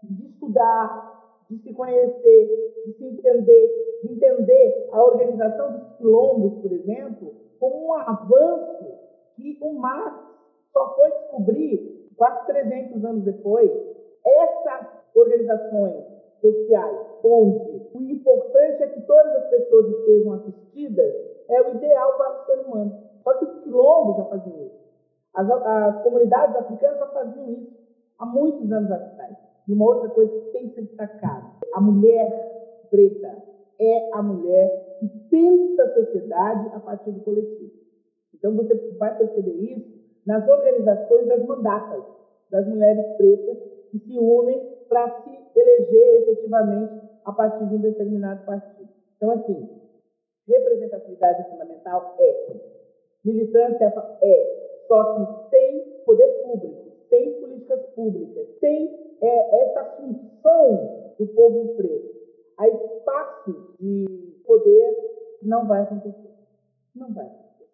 de 0.02 0.26
estudar, 0.26 1.19
de 1.50 1.58
se 1.58 1.74
conhecer, 1.74 2.82
de 2.86 2.92
se 2.92 3.04
entender, 3.04 3.98
de 4.04 4.12
entender 4.12 4.88
a 4.92 5.02
organização 5.02 5.72
dos 5.72 5.96
quilombos, 5.96 6.62
por 6.62 6.72
exemplo, 6.72 7.34
como 7.58 7.88
um 7.88 7.94
avanço 7.94 8.94
que 9.34 9.58
o 9.60 9.74
Marx 9.74 10.16
só 10.72 10.94
foi 10.94 11.10
descobrir 11.10 12.08
quase 12.16 12.46
300 12.46 13.04
anos 13.04 13.24
depois. 13.24 13.70
Essas 14.24 14.86
organizações 15.14 16.04
sociais, 16.40 16.98
onde 17.24 17.88
o 17.94 18.00
importante 18.00 18.82
é 18.84 18.86
que 18.86 19.00
todas 19.02 19.34
as 19.36 19.50
pessoas 19.50 19.88
estejam 19.88 20.32
assistidas, 20.34 21.14
é 21.48 21.60
o 21.62 21.74
ideal 21.74 22.16
para 22.16 22.42
o 22.42 22.46
ser 22.46 22.58
humano. 22.60 23.02
Só 23.24 23.34
que 23.34 23.44
os 23.44 23.62
quilombos 23.64 24.16
já 24.18 24.24
faziam 24.26 24.66
isso. 24.66 24.80
As, 25.34 25.50
as 25.50 26.02
comunidades 26.02 26.56
africanas 26.56 26.98
já 26.98 27.06
faziam 27.08 27.50
isso 27.50 27.76
há 28.18 28.26
muitos 28.26 28.70
anos 28.70 28.90
atrás. 28.90 29.49
E 29.68 29.72
uma 29.72 29.84
outra 29.84 30.08
coisa 30.10 30.32
que 30.32 30.50
tem 30.52 30.68
que 30.68 30.74
ser 30.74 30.82
destacada: 30.82 31.46
a 31.74 31.80
mulher 31.80 32.86
preta 32.90 33.36
é 33.78 34.10
a 34.12 34.22
mulher 34.22 34.96
que 35.00 35.08
pensa 35.30 35.82
a 35.82 35.94
sociedade 35.94 36.70
a 36.74 36.80
partir 36.80 37.12
do 37.12 37.20
coletivo. 37.20 37.72
Então 38.34 38.54
você 38.56 38.74
vai 38.98 39.16
perceber 39.16 39.52
isso 39.52 40.00
nas 40.26 40.46
organizações 40.46 41.26
das 41.26 41.44
mandatas, 41.46 42.02
das 42.50 42.66
mulheres 42.66 43.06
pretas 43.16 43.58
que 43.90 43.98
se 43.98 44.18
unem 44.18 44.76
para 44.88 45.22
se 45.22 45.30
eleger 45.58 46.22
efetivamente 46.22 47.00
a 47.24 47.32
partir 47.32 47.66
de 47.66 47.74
um 47.74 47.80
determinado 47.80 48.44
partido. 48.44 48.88
Então, 49.16 49.30
assim, 49.30 49.68
representatividade 50.48 51.48
fundamental 51.50 52.16
é, 52.18 52.56
militância 53.24 53.92
é, 54.22 54.60
só 54.88 55.14
que 55.14 55.50
sem 55.50 56.02
poder 56.04 56.28
público, 56.42 56.89
sem 57.10 57.40
políticas 57.40 57.84
públicas, 57.94 58.46
sem 58.60 59.16
é, 59.20 59.64
essa 59.64 59.84
função 59.96 61.12
do 61.18 61.26
povo 61.26 61.74
preto, 61.76 62.20
a 62.56 62.68
espaço 62.68 63.74
de 63.78 64.42
poder, 64.46 64.96
não 65.42 65.66
vai 65.66 65.82
acontecer. 65.82 66.30
Não 66.94 67.12
vai 67.12 67.26
acontecer. 67.26 67.68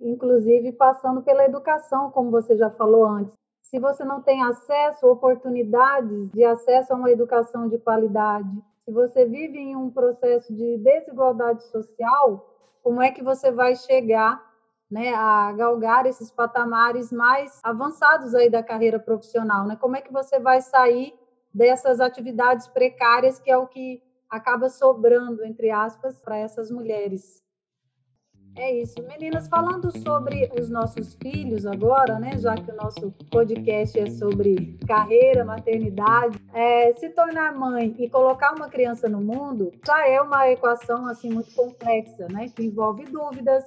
Inclusive 0.00 0.72
passando 0.72 1.22
pela 1.22 1.44
educação, 1.44 2.10
como 2.10 2.30
você 2.30 2.56
já 2.56 2.70
falou 2.70 3.06
antes. 3.06 3.32
Se 3.62 3.78
você 3.78 4.04
não 4.04 4.20
tem 4.20 4.42
acesso, 4.42 5.06
oportunidades 5.06 6.30
de 6.30 6.44
acesso 6.44 6.92
a 6.92 6.96
uma 6.96 7.10
educação 7.10 7.68
de 7.68 7.78
qualidade, 7.78 8.50
se 8.84 8.90
você 8.90 9.24
vive 9.24 9.58
em 9.58 9.76
um 9.76 9.90
processo 9.90 10.52
de 10.52 10.76
desigualdade 10.78 11.62
social, 11.64 12.52
como 12.82 13.00
é 13.00 13.10
que 13.12 13.22
você 13.22 13.50
vai 13.50 13.76
chegar 13.76 14.51
né, 14.92 15.14
a 15.14 15.50
galgar 15.52 16.04
esses 16.04 16.30
patamares 16.30 17.10
mais 17.10 17.58
avançados 17.62 18.34
aí 18.34 18.50
da 18.50 18.62
carreira 18.62 18.98
profissional, 18.98 19.66
né? 19.66 19.74
Como 19.74 19.96
é 19.96 20.02
que 20.02 20.12
você 20.12 20.38
vai 20.38 20.60
sair 20.60 21.14
dessas 21.52 21.98
atividades 21.98 22.68
precárias 22.68 23.38
que 23.38 23.50
é 23.50 23.56
o 23.56 23.66
que 23.66 24.02
acaba 24.28 24.68
sobrando 24.68 25.42
entre 25.46 25.70
aspas 25.70 26.20
para 26.20 26.36
essas 26.36 26.70
mulheres? 26.70 27.42
É 28.54 28.70
isso. 28.70 29.02
Meninas, 29.08 29.48
falando 29.48 29.90
sobre 30.02 30.50
os 30.60 30.68
nossos 30.68 31.14
filhos 31.14 31.64
agora, 31.64 32.18
né? 32.18 32.36
Já 32.36 32.54
que 32.54 32.70
o 32.70 32.76
nosso 32.76 33.10
podcast 33.30 33.98
é 33.98 34.10
sobre 34.10 34.78
carreira, 34.86 35.42
maternidade, 35.42 36.38
é, 36.52 36.92
se 36.96 37.08
tornar 37.08 37.54
mãe 37.54 37.96
e 37.98 38.10
colocar 38.10 38.54
uma 38.54 38.68
criança 38.68 39.08
no 39.08 39.22
mundo 39.22 39.72
já 39.86 40.06
é 40.06 40.20
uma 40.20 40.50
equação 40.50 41.06
assim 41.06 41.30
muito 41.30 41.54
complexa, 41.54 42.28
né? 42.28 42.50
Que 42.54 42.64
envolve 42.64 43.04
dúvidas, 43.04 43.64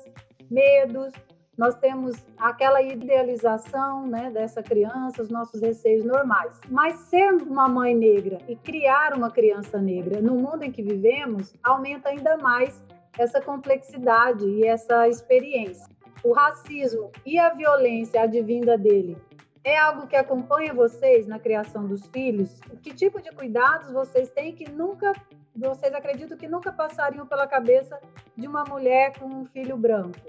medos. 0.50 1.14
Nós 1.58 1.76
temos 1.76 2.18
aquela 2.38 2.82
idealização 2.82 4.08
né, 4.08 4.30
dessa 4.30 4.62
criança, 4.62 5.22
os 5.22 5.30
nossos 5.30 5.62
receios 5.62 6.04
normais. 6.04 6.60
Mas 6.70 6.96
ser 6.96 7.34
uma 7.34 7.70
mãe 7.70 7.96
negra 7.96 8.40
e 8.48 8.56
criar 8.56 9.14
uma 9.14 9.32
criança 9.32 9.80
negra 9.80 10.22
no 10.22 10.36
mundo 10.36 10.64
em 10.64 10.72
que 10.72 10.84
vivemos 10.84 11.54
aumenta 11.64 12.10
ainda 12.10 12.38
mais 12.38 12.84
essa 13.18 13.42
complexidade 13.42 14.46
e 14.46 14.66
essa 14.66 15.08
experiência. 15.08 15.88
O 16.24 16.34
racismo 16.34 17.12
e 17.26 17.40
a 17.40 17.50
violência 17.52 18.22
advinda 18.22 18.78
dele 18.78 19.18
é 19.66 19.76
algo 19.80 20.06
que 20.06 20.16
acompanha 20.16 20.74
vocês 20.74 21.26
na 21.26 21.40
criação 21.40 21.88
dos 21.88 22.06
filhos? 22.06 22.62
Que 22.84 22.94
tipo 22.94 23.20
de 23.20 23.32
cuidados 23.32 23.92
vocês 23.92 24.30
têm 24.30 24.54
que 24.54 24.70
nunca, 24.70 25.12
vocês 25.56 25.94
acreditam 25.94 26.38
que 26.38 26.48
nunca 26.48 26.72
passariam 26.72 27.26
pela 27.26 27.48
cabeça 27.48 28.00
de 28.36 28.48
uma 28.48 28.64
mulher 28.66 29.18
com 29.18 29.26
um 29.26 29.46
filho 29.46 29.78
branco? 29.78 30.20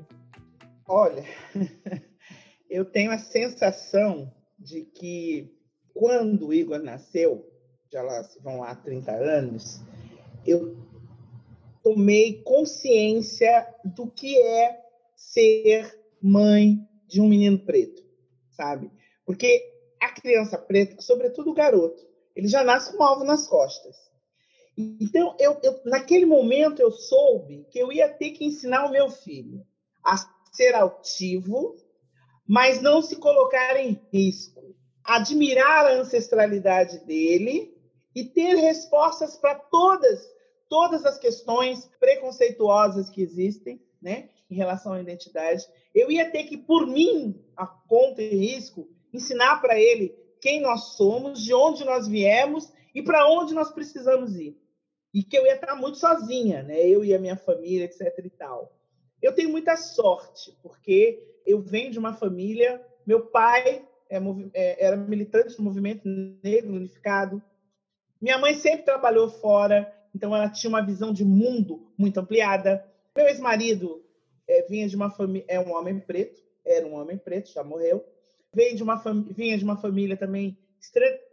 Olha, 0.88 1.24
eu 2.70 2.84
tenho 2.84 3.10
a 3.10 3.18
sensação 3.18 4.32
de 4.58 4.82
que 4.82 5.52
quando 5.92 6.48
o 6.48 6.54
Igor 6.54 6.78
nasceu, 6.78 7.44
já 7.90 8.02
lá 8.02 8.22
se 8.24 8.40
vão 8.40 8.60
lá 8.60 8.74
30 8.74 9.12
anos, 9.12 9.80
eu 10.46 10.76
tomei 11.82 12.42
consciência 12.42 13.66
do 13.84 14.10
que 14.10 14.40
é 14.40 14.80
ser 15.14 15.98
mãe 16.20 16.78
de 17.06 17.20
um 17.20 17.28
menino 17.28 17.58
preto, 17.58 18.04
sabe? 18.50 18.90
Porque 19.24 19.62
a 20.00 20.12
criança 20.12 20.58
preta, 20.58 21.00
sobretudo 21.00 21.50
o 21.50 21.54
garoto, 21.54 22.06
ele 22.34 22.48
já 22.48 22.62
nasce 22.62 22.92
com 22.92 23.02
um 23.02 23.06
alvo 23.06 23.24
nas 23.24 23.48
costas. 23.48 24.05
Então, 24.76 25.34
eu, 25.38 25.58
eu, 25.62 25.80
naquele 25.84 26.26
momento, 26.26 26.80
eu 26.80 26.90
soube 26.90 27.66
que 27.70 27.78
eu 27.78 27.90
ia 27.90 28.08
ter 28.08 28.32
que 28.32 28.44
ensinar 28.44 28.86
o 28.86 28.90
meu 28.90 29.08
filho 29.08 29.66
a 30.04 30.16
ser 30.52 30.74
altivo, 30.74 31.76
mas 32.46 32.82
não 32.82 33.00
se 33.00 33.16
colocar 33.16 33.76
em 33.76 34.00
risco, 34.12 34.74
admirar 35.02 35.86
a 35.86 35.94
ancestralidade 35.94 37.04
dele 37.06 37.74
e 38.14 38.24
ter 38.24 38.54
respostas 38.54 39.36
para 39.36 39.54
todas 39.54 40.36
todas 40.68 41.04
as 41.04 41.18
questões 41.18 41.88
preconceituosas 41.98 43.08
que 43.10 43.22
existem, 43.22 43.80
né, 44.00 44.28
em 44.50 44.54
relação 44.54 44.92
à 44.92 45.00
identidade. 45.00 45.64
Eu 45.94 46.10
ia 46.10 46.30
ter 46.30 46.44
que, 46.44 46.56
por 46.56 46.86
mim, 46.86 47.40
a 47.56 47.66
conta 47.66 48.22
e 48.22 48.36
risco, 48.36 48.88
ensinar 49.12 49.60
para 49.60 49.78
ele 49.78 50.14
quem 50.40 50.60
nós 50.60 50.96
somos, 50.96 51.42
de 51.42 51.54
onde 51.54 51.84
nós 51.84 52.06
viemos 52.06 52.72
e 52.94 53.02
para 53.02 53.28
onde 53.28 53.54
nós 53.54 53.70
precisamos 53.70 54.36
ir. 54.36 54.56
E 55.16 55.22
que 55.22 55.38
eu 55.38 55.46
ia 55.46 55.54
estar 55.54 55.74
muito 55.74 55.96
sozinha, 55.96 56.62
né? 56.62 56.78
Eu 56.86 57.02
e 57.02 57.14
a 57.14 57.18
minha 57.18 57.38
família, 57.38 57.86
etc 57.86 58.22
e 58.22 58.28
tal. 58.28 58.70
Eu 59.22 59.34
tenho 59.34 59.48
muita 59.48 59.74
sorte, 59.74 60.54
porque 60.62 61.26
eu 61.46 61.58
venho 61.58 61.90
de 61.90 61.98
uma 61.98 62.12
família, 62.12 62.84
meu 63.06 63.22
pai 63.22 63.82
é, 64.10 64.18
é, 64.52 64.84
era 64.84 64.94
militante 64.94 65.56
do 65.56 65.62
movimento 65.62 66.06
negro 66.44 66.74
unificado, 66.74 67.42
minha 68.20 68.36
mãe 68.36 68.56
sempre 68.56 68.84
trabalhou 68.84 69.30
fora, 69.30 69.90
então 70.14 70.36
ela 70.36 70.50
tinha 70.50 70.68
uma 70.68 70.84
visão 70.84 71.14
de 71.14 71.24
mundo 71.24 71.90
muito 71.96 72.20
ampliada. 72.20 72.86
Meu 73.16 73.26
ex-marido 73.26 74.04
é, 74.46 74.66
vinha 74.68 74.86
de 74.86 74.96
uma 74.96 75.08
família, 75.08 75.46
é 75.48 75.58
um 75.58 75.72
homem 75.72 75.98
preto, 75.98 76.42
era 76.62 76.86
um 76.86 76.92
homem 76.92 77.16
preto, 77.16 77.50
já 77.50 77.64
morreu. 77.64 78.04
Veio 78.52 78.76
de 78.76 78.82
uma 78.82 79.02
vinha 79.30 79.56
de 79.56 79.64
uma 79.64 79.78
família 79.78 80.14
também 80.14 80.58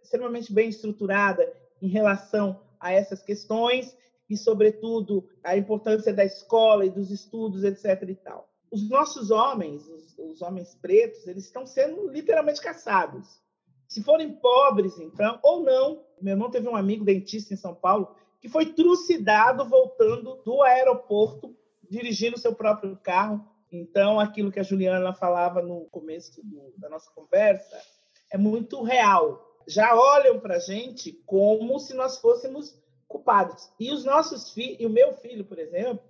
extremamente 0.02 0.54
bem 0.54 0.70
estruturada 0.70 1.52
em 1.82 1.90
relação 1.90 2.63
a 2.84 2.92
essas 2.92 3.24
questões 3.24 3.96
e, 4.30 4.36
sobretudo, 4.36 5.28
a 5.44 5.58
importância 5.58 6.14
da 6.14 6.26
escola 6.26 6.86
e 6.86 6.90
dos 6.90 7.10
estudos, 7.10 7.64
etc. 7.64 8.10
E 8.10 8.16
tal. 8.16 8.50
Os 8.70 8.90
nossos 8.90 9.32
homens, 9.32 9.88
os, 9.88 10.18
os 10.20 10.42
homens 10.42 10.76
pretos, 10.76 11.26
eles 11.28 11.46
estão 11.46 11.66
sendo 11.66 12.10
literalmente 12.10 12.62
caçados. 12.62 13.42
Se 13.88 14.04
forem 14.04 14.34
pobres, 14.34 15.00
então, 15.00 15.40
ou 15.42 15.64
não. 15.64 16.04
Meu 16.22 16.34
irmão 16.34 16.50
teve 16.52 16.68
um 16.68 16.76
amigo 16.76 17.06
dentista 17.06 17.54
em 17.54 17.58
São 17.58 17.74
Paulo 17.74 18.16
que 18.42 18.50
foi 18.50 18.66
trucidado 18.74 19.64
voltando 19.70 20.42
do 20.44 20.62
aeroporto, 20.64 21.56
dirigindo 21.90 22.38
seu 22.38 22.54
próprio 22.54 22.98
carro. 22.98 23.48
Então, 23.72 24.20
aquilo 24.20 24.52
que 24.52 24.60
a 24.60 24.64
Juliana 24.64 25.14
falava 25.14 25.62
no 25.62 25.86
começo 25.86 26.42
do, 26.44 26.74
da 26.78 26.90
nossa 26.90 27.10
conversa 27.12 27.80
é 28.32 28.38
muito 28.38 28.84
real. 28.84 29.53
Já 29.68 29.96
olham 29.96 30.40
para 30.40 30.56
a 30.56 30.60
gente 30.60 31.12
como 31.26 31.80
se 31.80 31.94
nós 31.94 32.18
fôssemos 32.18 32.78
culpados. 33.08 33.72
E 33.80 33.92
os 33.92 34.04
nossos 34.04 34.52
filhos, 34.52 34.78
e 34.80 34.86
o 34.86 34.90
meu 34.90 35.14
filho, 35.14 35.46
por 35.46 35.60
exemplo, 35.60 36.04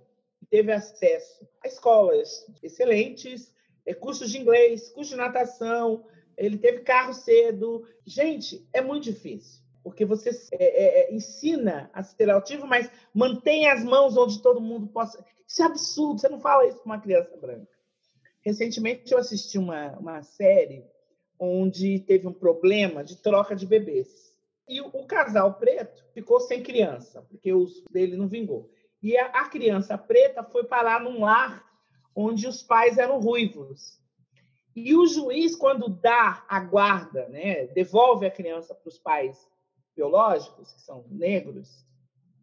teve 0.50 0.72
acesso 0.72 1.46
a 1.62 1.68
escolas 1.68 2.46
excelentes, 2.62 3.52
é, 3.86 3.94
cursos 3.94 4.30
de 4.30 4.38
inglês, 4.38 4.88
curso 4.90 5.10
de 5.10 5.16
natação, 5.16 6.04
ele 6.36 6.58
teve 6.58 6.80
carro 6.80 7.12
cedo. 7.12 7.86
Gente, 8.04 8.66
é 8.72 8.80
muito 8.80 9.04
difícil 9.04 9.64
porque 9.84 10.06
você 10.06 10.30
é, 10.52 10.64
é, 10.64 11.00
é, 11.00 11.14
ensina 11.14 11.90
a 11.92 12.02
ser 12.02 12.30
altivo, 12.30 12.66
mas 12.66 12.90
mantém 13.12 13.68
as 13.68 13.84
mãos 13.84 14.16
onde 14.16 14.40
todo 14.40 14.60
mundo 14.60 14.86
possa. 14.86 15.22
Isso 15.46 15.62
é 15.62 15.66
absurdo, 15.66 16.20
você 16.20 16.28
não 16.28 16.40
fala 16.40 16.66
isso 16.66 16.78
com 16.78 16.86
uma 16.86 16.98
criança 16.98 17.36
branca. 17.36 17.68
Recentemente 18.40 19.12
eu 19.12 19.18
assisti 19.18 19.58
uma, 19.58 19.92
uma 19.98 20.22
série 20.22 20.86
onde 21.38 21.98
teve 22.00 22.26
um 22.26 22.32
problema 22.32 23.02
de 23.02 23.16
troca 23.16 23.54
de 23.54 23.66
bebês. 23.66 24.34
E 24.68 24.80
o, 24.80 24.86
o 24.86 25.06
casal 25.06 25.54
preto 25.54 26.04
ficou 26.12 26.40
sem 26.40 26.62
criança, 26.62 27.22
porque 27.22 27.52
o 27.52 27.66
dele 27.90 28.16
não 28.16 28.26
vingou. 28.26 28.70
E 29.02 29.16
a, 29.16 29.26
a 29.26 29.48
criança 29.48 29.98
preta 29.98 30.42
foi 30.42 30.64
parar 30.64 31.00
num 31.00 31.20
lar 31.20 31.64
onde 32.14 32.46
os 32.46 32.62
pais 32.62 32.96
eram 32.96 33.20
ruivos. 33.20 34.00
E 34.74 34.94
o 34.94 35.06
juiz, 35.06 35.54
quando 35.54 35.88
dá 35.88 36.44
a 36.48 36.60
guarda, 36.60 37.28
né, 37.28 37.66
devolve 37.68 38.26
a 38.26 38.30
criança 38.30 38.74
para 38.74 38.88
os 38.88 38.98
pais 38.98 39.48
biológicos, 39.94 40.72
que 40.72 40.80
são 40.80 41.04
negros, 41.10 41.84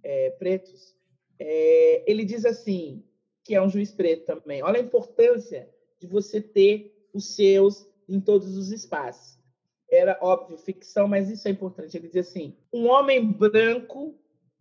é, 0.04 0.30
pretos, 0.32 0.96
é, 1.38 2.04
ele 2.10 2.24
diz 2.24 2.46
assim, 2.46 3.04
que 3.44 3.54
é 3.56 3.62
um 3.62 3.70
juiz 3.70 3.92
preto 3.92 4.26
também, 4.26 4.63
olha 4.63 4.80
a 4.80 4.84
importância 4.84 5.70
de 6.00 6.08
você 6.08 6.39
ter 6.39 7.08
os 7.13 7.36
seus 7.36 7.86
em 8.12 8.19
todos 8.19 8.56
os 8.58 8.71
espaços. 8.71 9.39
Era 9.89 10.17
óbvio, 10.21 10.58
ficção, 10.58 11.08
mas 11.08 11.30
isso 11.30 11.47
é 11.47 11.52
importante. 11.52 11.97
Ele 11.97 12.08
diz 12.08 12.28
assim: 12.28 12.58
um 12.71 12.88
homem 12.88 13.32
branco, 13.32 14.15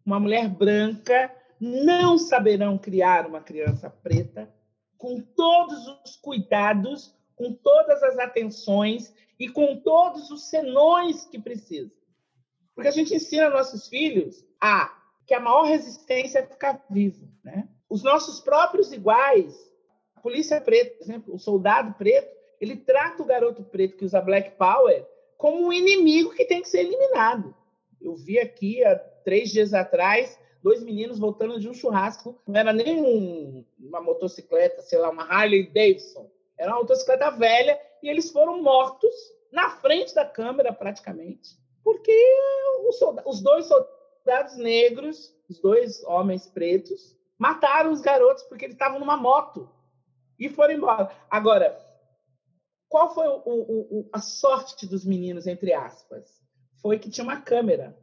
uma 0.05 0.19
mulher 0.19 0.49
branca, 0.49 1.35
não 1.61 2.19
saberão 2.19 2.79
criar 2.79 3.27
uma 3.27 3.41
criança 3.41 3.91
preta 3.91 4.53
com 4.97 5.21
todos 5.21 5.87
os 6.05 6.17
cuidados, 6.17 7.15
com 7.37 7.53
todas 7.53 8.03
as 8.03 8.19
atenções 8.19 9.15
e 9.39 9.49
com 9.49 9.77
todos 9.81 10.31
os 10.31 10.49
senões 10.49 11.25
que 11.25 11.39
precisa. 11.39 11.91
Porque 12.75 12.89
a 12.89 12.93
gente 12.93 13.15
ensina 13.15 13.51
nossos 13.51 13.89
filhos 13.89 14.45
a 14.61 14.95
que 15.27 15.35
a 15.35 15.41
maior 15.41 15.63
resistência 15.63 16.41
é 16.41 16.47
ficar 16.47 16.85
vivo, 16.91 17.29
né? 17.45 17.69
Os 17.89 18.03
nossos 18.03 18.41
próprios 18.41 18.93
iguais, 18.93 19.55
a 20.15 20.21
polícia 20.21 20.61
preta, 20.61 20.97
por 20.97 21.05
exemplo, 21.05 21.35
o 21.35 21.39
soldado 21.39 21.95
preto, 21.95 22.40
ele 22.61 22.77
trata 22.77 23.23
o 23.23 23.27
garoto 23.27 23.63
preto 23.63 23.97
que 23.97 24.05
usa 24.05 24.21
black 24.21 24.57
power 24.57 25.07
como 25.37 25.67
um 25.67 25.73
inimigo 25.73 26.35
que 26.35 26.45
tem 26.45 26.61
que 26.61 26.69
ser 26.69 26.81
eliminado. 26.81 27.55
Eu 28.01 28.15
vi 28.15 28.39
aqui 28.39 28.85
há 28.85 28.97
três 28.97 29.51
dias 29.51 29.73
atrás 29.73 30.39
dois 30.63 30.83
meninos 30.83 31.19
voltando 31.19 31.59
de 31.59 31.69
um 31.69 31.73
churrasco, 31.73 32.39
não 32.47 32.61
era 32.61 32.71
nem 32.71 33.01
um, 33.03 33.65
uma 33.79 34.01
motocicleta, 34.03 34.83
sei 34.83 34.99
lá, 34.99 35.09
uma 35.09 35.25
Harley 35.25 35.67
Davidson, 35.67 36.31
era 36.59 36.73
uma 36.73 36.81
motocicleta 36.81 37.31
velha 37.31 37.81
e 38.03 38.11
eles 38.11 38.31
foram 38.31 38.63
mortos 38.63 39.15
na 39.51 39.71
frente 39.71 40.15
da 40.15 40.27
câmera 40.27 40.71
praticamente 40.71 41.59
porque 41.83 42.13
os 43.25 43.41
dois 43.41 43.67
soldados 43.67 44.57
negros, 44.57 45.35
os 45.49 45.59
dois 45.61 46.05
homens 46.05 46.47
pretos, 46.47 47.17
mataram 47.39 47.91
os 47.91 48.01
garotos 48.01 48.43
porque 48.45 48.65
eles 48.65 48.75
estavam 48.75 49.01
numa 49.01 49.17
moto 49.17 49.69
e 50.39 50.49
foram 50.49 50.75
embora. 50.75 51.11
Agora, 51.31 51.79
qual 52.91 53.15
foi 53.15 53.27
o, 53.29 53.43
o, 53.47 54.01
o, 54.01 54.11
a 54.13 54.21
sorte 54.21 54.85
dos 54.85 55.05
meninos, 55.05 55.47
entre 55.47 55.73
aspas? 55.73 56.29
Foi 56.83 56.99
que 56.99 57.09
tinha 57.09 57.23
uma 57.23 57.41
câmera 57.41 57.97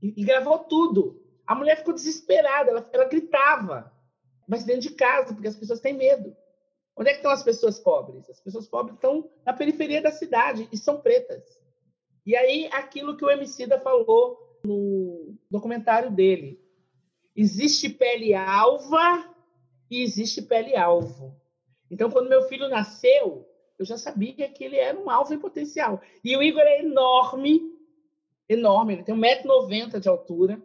e, 0.00 0.14
e 0.16 0.24
gravou 0.24 0.60
tudo. 0.60 1.20
A 1.44 1.56
mulher 1.56 1.78
ficou 1.78 1.92
desesperada, 1.92 2.70
ela, 2.70 2.88
ela, 2.92 3.04
gritava, 3.06 3.92
mas 4.46 4.64
dentro 4.64 4.82
de 4.82 4.90
casa, 4.90 5.34
porque 5.34 5.48
as 5.48 5.56
pessoas 5.56 5.80
têm 5.80 5.92
medo. 5.92 6.36
Onde 6.96 7.10
é 7.10 7.12
que 7.12 7.18
estão 7.18 7.32
as 7.32 7.42
pessoas 7.42 7.80
pobres? 7.80 8.30
As 8.30 8.40
pessoas 8.40 8.68
pobres 8.68 8.94
estão 8.94 9.28
na 9.44 9.52
periferia 9.52 10.00
da 10.00 10.12
cidade 10.12 10.68
e 10.70 10.76
são 10.76 11.00
pretas. 11.00 11.44
E 12.24 12.36
aí, 12.36 12.68
aquilo 12.72 13.16
que 13.16 13.24
o 13.24 13.30
Emicida 13.30 13.80
falou 13.80 14.38
no 14.64 15.36
documentário 15.50 16.12
dele. 16.12 16.60
Existe 17.34 17.88
pele 17.88 18.34
alva 18.34 19.34
e 19.90 20.00
existe 20.00 20.42
pele 20.42 20.76
alvo. 20.76 21.36
Então, 21.90 22.08
quando 22.08 22.28
meu 22.28 22.42
filho 22.42 22.68
nasceu, 22.68 23.48
eu 23.78 23.84
já 23.84 23.96
sabia 23.96 24.48
que 24.48 24.64
ele 24.64 24.76
era 24.76 24.98
um 24.98 25.08
alvo 25.08 25.32
em 25.32 25.38
potencial. 25.38 26.00
E 26.24 26.36
o 26.36 26.42
Igor 26.42 26.62
é 26.62 26.80
enorme, 26.80 27.72
enorme, 28.48 28.94
ele 28.94 29.04
tem 29.04 29.14
1,90m 29.14 30.00
de 30.00 30.08
altura. 30.08 30.60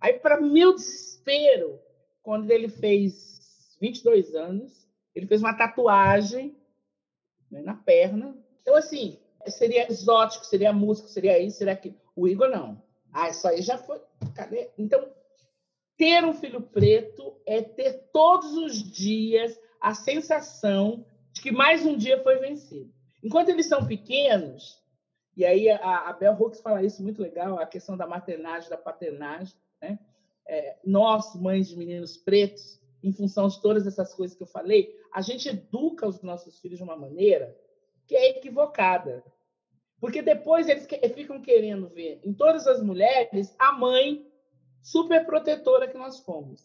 Aí, 0.00 0.14
para 0.14 0.40
meu 0.40 0.74
desespero, 0.74 1.80
quando 2.22 2.50
ele 2.50 2.68
fez 2.68 3.76
22 3.80 4.34
anos, 4.34 4.86
ele 5.14 5.26
fez 5.26 5.40
uma 5.40 5.56
tatuagem 5.56 6.54
né, 7.50 7.62
na 7.62 7.74
perna. 7.74 8.36
Então, 8.60 8.76
assim, 8.76 9.18
seria 9.46 9.90
exótico, 9.90 10.44
seria 10.44 10.72
músico, 10.72 11.08
seria 11.08 11.38
isso, 11.38 11.58
seria 11.58 11.72
aquilo. 11.72 11.96
O 12.14 12.28
Igor 12.28 12.48
não. 12.48 12.82
Ah, 13.12 13.30
isso 13.30 13.46
aí 13.48 13.62
já 13.62 13.78
foi. 13.78 14.00
Cadê? 14.34 14.70
Então, 14.76 15.08
ter 15.96 16.24
um 16.24 16.34
filho 16.34 16.60
preto 16.60 17.40
é 17.46 17.62
ter 17.62 18.08
todos 18.12 18.56
os 18.56 18.82
dias 18.82 19.58
a 19.80 19.94
sensação 19.94 21.06
de 21.34 21.42
que 21.42 21.52
mais 21.52 21.84
um 21.84 21.96
dia 21.96 22.22
foi 22.22 22.38
vencido. 22.38 22.90
Enquanto 23.22 23.48
eles 23.48 23.66
são 23.66 23.86
pequenos, 23.86 24.80
e 25.36 25.44
aí 25.44 25.68
a, 25.68 26.08
a 26.08 26.12
Bell 26.12 26.32
Hooks 26.32 26.60
fala 26.60 26.82
isso 26.82 27.02
muito 27.02 27.20
legal, 27.20 27.58
a 27.58 27.66
questão 27.66 27.96
da 27.96 28.06
maternagem, 28.06 28.70
da 28.70 28.76
paternagem, 28.76 29.54
né? 29.82 29.98
É, 30.46 30.76
nós, 30.84 31.34
mães 31.34 31.68
de 31.68 31.76
meninos 31.76 32.16
pretos, 32.16 32.80
em 33.02 33.12
função 33.12 33.48
de 33.48 33.60
todas 33.60 33.86
essas 33.86 34.14
coisas 34.14 34.36
que 34.36 34.42
eu 34.42 34.46
falei, 34.46 34.94
a 35.12 35.20
gente 35.20 35.48
educa 35.48 36.06
os 36.06 36.22
nossos 36.22 36.58
filhos 36.60 36.78
de 36.78 36.84
uma 36.84 36.96
maneira 36.96 37.56
que 38.06 38.14
é 38.14 38.30
equivocada. 38.30 39.24
Porque 40.00 40.22
depois 40.22 40.68
eles 40.68 40.86
ficam 41.14 41.40
querendo 41.40 41.88
ver 41.88 42.20
em 42.22 42.32
todas 42.32 42.66
as 42.66 42.82
mulheres 42.82 43.54
a 43.58 43.72
mãe 43.72 44.26
super 44.82 45.24
protetora 45.24 45.88
que 45.88 45.96
nós 45.96 46.20
fomos. 46.20 46.62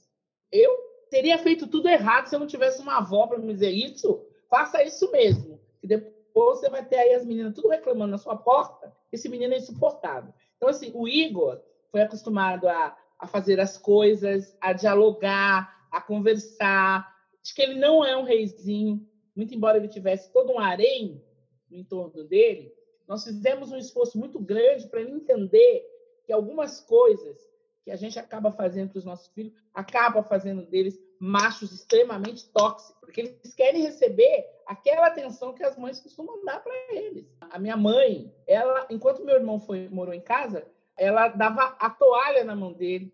Eu 0.52 0.78
teria 1.10 1.38
feito 1.38 1.68
tudo 1.68 1.88
errado 1.88 2.28
se 2.28 2.36
eu 2.36 2.40
não 2.40 2.48
tivesse 2.48 2.82
uma 2.82 2.98
avó 2.98 3.28
para 3.28 3.40
me 3.40 3.54
dizer 3.54 3.72
isso. 3.72 4.29
Faça 4.50 4.84
isso 4.84 5.12
mesmo. 5.12 5.60
Que 5.80 5.88
depois 5.88 6.60
você 6.60 6.70
vai 6.70 6.86
ter 6.86 6.98
aí 6.98 7.14
as 7.14 7.26
meninas 7.26 7.54
tudo 7.54 7.70
reclamando 7.70 8.12
na 8.12 8.18
sua 8.18 8.36
porta. 8.36 8.96
Esse 9.12 9.30
menino 9.30 9.54
é 9.54 9.58
insuportável. 9.58 10.34
Então, 10.58 10.70
assim, 10.70 10.92
o 10.94 11.08
Igor 11.08 11.62
foi 11.92 12.02
acostumado 12.02 12.68
a 12.68 12.98
a 13.20 13.28
fazer 13.28 13.60
as 13.60 13.78
coisas, 13.78 14.56
a 14.62 14.72
dialogar, 14.72 15.88
a 15.92 16.00
conversar. 16.00 17.06
Acho 17.44 17.54
que 17.54 17.62
ele 17.62 17.76
não 17.76 18.04
é 18.04 18.16
um 18.16 18.24
reizinho, 18.24 19.06
muito 19.36 19.54
embora 19.54 19.78
ele 19.78 19.90
tivesse 19.90 20.32
todo 20.32 20.54
um 20.54 20.60
harém 20.60 21.22
no 21.70 21.78
entorno 21.78 22.24
dele. 22.24 22.74
Nós 23.06 23.26
fizemos 23.26 23.72
um 23.72 23.78
esforço 23.78 24.18
muito 24.18 24.40
grande 24.40 24.88
para 24.88 25.02
ele 25.02 25.12
entender 25.12 25.86
que 26.26 26.32
algumas 26.32 26.80
coisas 26.80 27.38
que 27.84 27.92
a 27.92 27.96
gente 27.98 28.18
acaba 28.18 28.52
fazendo 28.52 28.92
para 28.92 29.00
os 29.00 29.06
nossos 29.06 29.28
filhos 29.34 29.54
acaba 29.74 30.24
fazendo 30.24 30.66
deles 30.66 30.98
machos 31.20 31.74
extremamente 31.74 32.50
tóxicos, 32.50 32.98
porque 33.02 33.22
eles 33.22 33.54
querem 33.54 33.82
receber 33.82 34.46
aquela 34.66 35.08
atenção 35.08 35.54
que 35.54 35.64
as 35.64 35.78
mães 35.78 36.00
costumam 36.00 36.44
dar 36.46 36.64
para 36.64 36.74
eles. 36.94 37.28
A 37.42 37.60
minha 37.60 37.76
mãe, 37.76 38.34
ela, 38.48 38.88
enquanto 38.90 39.26
meu 39.26 39.36
irmão 39.36 39.60
foi 39.60 39.90
morou 39.90 40.14
em 40.14 40.22
casa, 40.22 40.66
ela 40.98 41.28
dava 41.28 41.76
a 41.80 41.90
toalha 41.90 42.44
na 42.46 42.56
mão 42.56 42.72
dele. 42.72 43.14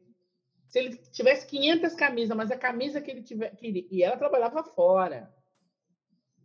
Se 0.67 0.79
ele 0.79 0.97
tivesse 0.97 1.47
500 1.47 1.95
camisas, 1.95 2.37
mas 2.37 2.51
a 2.51 2.57
camisa 2.57 3.01
que 3.01 3.09
ele 3.09 3.23
tiver, 3.23 3.55
queria, 3.55 3.87
e 3.89 4.03
ela 4.03 4.17
trabalhava 4.17 4.63
fora. 4.63 5.33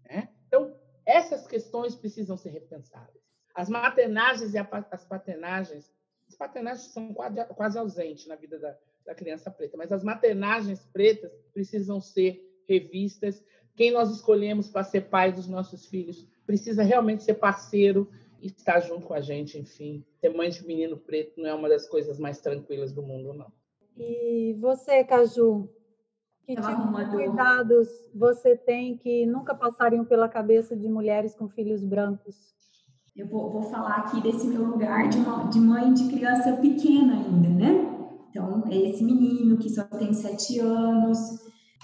Né? 0.05 0.29
Então, 0.46 0.75
essas 1.05 1.46
questões 1.46 1.94
precisam 1.94 2.37
ser 2.37 2.51
repensadas. 2.51 3.20
As 3.55 3.68
maternagens 3.68 4.55
e 4.55 4.59
as 4.59 5.05
paternagens, 5.05 5.92
as 6.29 6.37
paternagens 6.37 6.92
são 6.92 7.12
quase, 7.12 7.44
quase 7.46 7.79
ausentes 7.79 8.27
na 8.27 8.37
vida 8.37 8.59
da, 8.59 8.79
da 9.05 9.15
criança 9.15 9.51
preta, 9.51 9.77
mas 9.77 9.93
as 9.93 10.05
maternagens 10.05 10.87
pretas 10.93 11.33
precisam 11.53 12.01
ser 12.01 12.41
revistas. 12.69 13.43
Quem 13.75 13.91
nós 13.91 14.11
escolhemos 14.11 14.69
para 14.69 14.85
ser 14.85 15.03
pai 15.03 15.33
dos 15.33 15.49
nossos 15.49 15.87
filhos 15.87 16.29
precisa 16.47 16.83
realmente 16.83 17.23
ser 17.23 17.35
parceiro 17.35 18.09
e 18.41 18.47
estar 18.47 18.81
junto 18.81 19.07
com 19.07 19.15
a 19.15 19.21
gente, 19.21 19.59
enfim. 19.59 20.05
Ser 20.21 20.31
mãe 20.31 20.51
de 20.51 20.67
menino 20.67 20.97
preto 20.97 21.41
não 21.41 21.49
é 21.49 21.55
uma 21.55 21.69
das 21.69 21.89
coisas 21.89 22.19
mais 22.19 22.41
tranquilas 22.41 22.93
do 22.93 23.03
mundo, 23.03 23.35
não. 23.35 23.53
E 23.97 24.57
você, 24.61 25.05
Caju, 25.05 25.69
que 26.45 26.55
tipo 26.55 26.97
de 26.97 27.11
cuidados 27.11 27.89
você 28.15 28.57
tem 28.57 28.97
que 28.97 29.27
nunca 29.27 29.55
passariam 29.55 30.05
pela 30.05 30.29
cabeça 30.29 30.77
de 30.77 30.89
mulheres 30.89 31.35
com 31.35 31.49
filhos 31.49 31.85
brancos? 31.85 32.55
Eu 33.15 33.27
vou, 33.27 33.51
vou 33.51 33.63
falar 33.63 33.97
aqui 33.97 34.21
desse 34.23 34.47
meu 34.47 34.65
lugar 34.65 35.09
de, 35.09 35.19
uma, 35.19 35.45
de 35.49 35.61
mãe 35.61 35.93
de 35.93 36.09
criança 36.09 36.57
pequena 36.57 37.15
ainda, 37.15 37.49
né? 37.49 38.00
Então, 38.31 38.62
é 38.71 38.77
esse 38.77 39.03
menino 39.03 39.57
que 39.59 39.69
só 39.69 39.83
tem 39.83 40.14
sete 40.14 40.61
anos, 40.61 41.19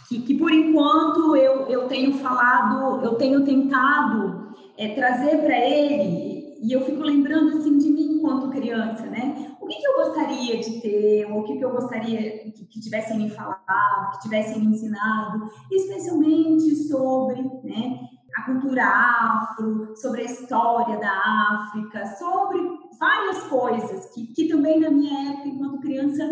que, 0.08 0.22
que 0.22 0.34
por 0.38 0.52
enquanto 0.52 1.36
eu, 1.36 1.66
eu 1.66 1.88
tenho 1.88 2.14
falado, 2.14 3.04
eu 3.04 3.16
tenho 3.16 3.44
tentado 3.44 4.54
é, 4.78 4.94
trazer 4.94 5.38
para 5.38 5.58
ele, 5.58 6.56
e 6.62 6.72
eu 6.72 6.80
fico 6.82 7.02
lembrando 7.02 7.58
assim 7.58 7.76
de 7.76 7.90
mim 7.90 8.16
enquanto 8.18 8.50
criança, 8.50 9.06
né? 9.06 9.56
O 9.60 9.66
que, 9.66 9.74
que 9.74 9.86
eu 9.86 9.96
gostaria 9.96 10.60
de 10.60 10.80
ter, 10.80 11.26
ou 11.30 11.40
o 11.40 11.44
que, 11.44 11.56
que 11.58 11.64
eu 11.64 11.72
gostaria 11.72 12.38
que, 12.50 12.64
que 12.64 12.80
tivessem 12.80 13.18
me 13.18 13.28
falado, 13.28 14.12
que 14.12 14.22
tivessem 14.22 14.60
me 14.60 14.66
ensinado, 14.66 15.50
especialmente 15.70 16.74
sobre 16.88 17.42
né, 17.64 18.00
a 18.36 18.42
cultura 18.42 18.84
afro, 18.84 19.96
sobre 19.96 20.20
a 20.20 20.24
história 20.24 20.98
da 20.98 21.10
África, 21.10 22.06
sobre 22.18 22.60
várias 23.00 23.42
coisas 23.44 24.12
que, 24.14 24.26
que 24.34 24.48
também 24.48 24.78
na 24.78 24.90
minha 24.90 25.30
época, 25.30 25.48
enquanto 25.48 25.80
criança, 25.80 26.22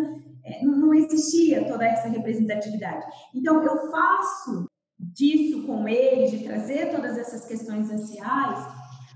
é, 0.44 0.62
não, 0.62 0.92
existia 0.92 1.66
toda 1.66 1.86
essa 1.86 2.08
representatividade. 2.08 3.06
Então, 3.34 3.62
eu 3.62 3.90
faço 3.90 4.68
disso 4.98 5.66
com 5.66 5.88
ele, 5.88 6.30
de 6.30 6.44
trazer 6.44 6.90
todas 6.90 7.16
essas 7.16 7.46
questões 7.46 7.90
raciais, 7.90 8.66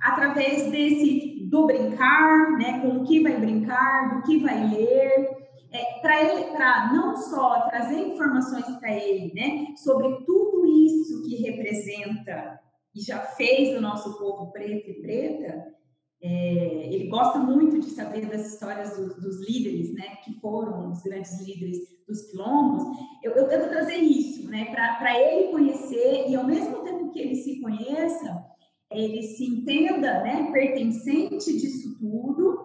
através 0.03 0.71
desse 0.71 1.47
do 1.51 1.67
brincar, 1.67 2.53
né, 2.59 2.81
com 2.81 2.89
o 2.89 3.05
que 3.05 3.23
vai 3.23 3.39
brincar, 3.39 4.15
do 4.15 4.23
que 4.23 4.39
vai 4.39 4.67
ler, 4.71 5.29
é, 5.73 6.01
para 6.01 6.23
ele, 6.23 6.45
para 6.57 6.91
não 6.95 7.15
só 7.17 7.69
trazer 7.69 7.99
informações 7.99 8.67
para 8.79 8.93
ele, 8.93 9.33
né, 9.35 9.75
sobre 9.77 10.25
tudo 10.25 10.67
isso 10.67 11.23
que 11.25 11.37
representa 11.37 12.59
e 12.99 13.03
já 13.03 13.21
fez 13.21 13.77
o 13.77 13.81
nosso 13.81 14.19
povo 14.19 14.51
preto 14.51 14.91
e 14.91 15.01
preta, 15.01 15.73
é, 16.21 16.91
ele 16.93 17.09
gosta 17.09 17.39
muito 17.39 17.79
de 17.79 17.91
saber 17.91 18.27
das 18.27 18.53
histórias 18.53 18.97
dos, 18.97 19.15
dos, 19.23 19.49
líderes, 19.49 19.95
né, 19.95 20.17
que 20.25 20.33
foram 20.41 20.91
os 20.91 21.01
grandes 21.03 21.41
líderes 21.41 21.79
dos 22.09 22.23
quilombos. 22.29 22.83
Eu, 23.23 23.33
eu 23.33 23.47
tento 23.47 23.69
trazer 23.69 23.99
isso, 23.99 24.51
né, 24.51 24.65
para 24.65 25.21
ele 25.21 25.53
conhecer 25.53 26.29
e 26.29 26.35
ao 26.35 26.45
mesmo 26.45 26.83
tempo 26.83 27.13
que 27.13 27.21
ele 27.21 27.37
se 27.37 27.61
conheça, 27.61 28.45
ele 28.91 29.23
se 29.23 29.45
entenda, 29.45 30.25
né, 30.25 30.51
pertencente 30.51 31.57
disso 31.57 31.97
tudo 32.01 32.59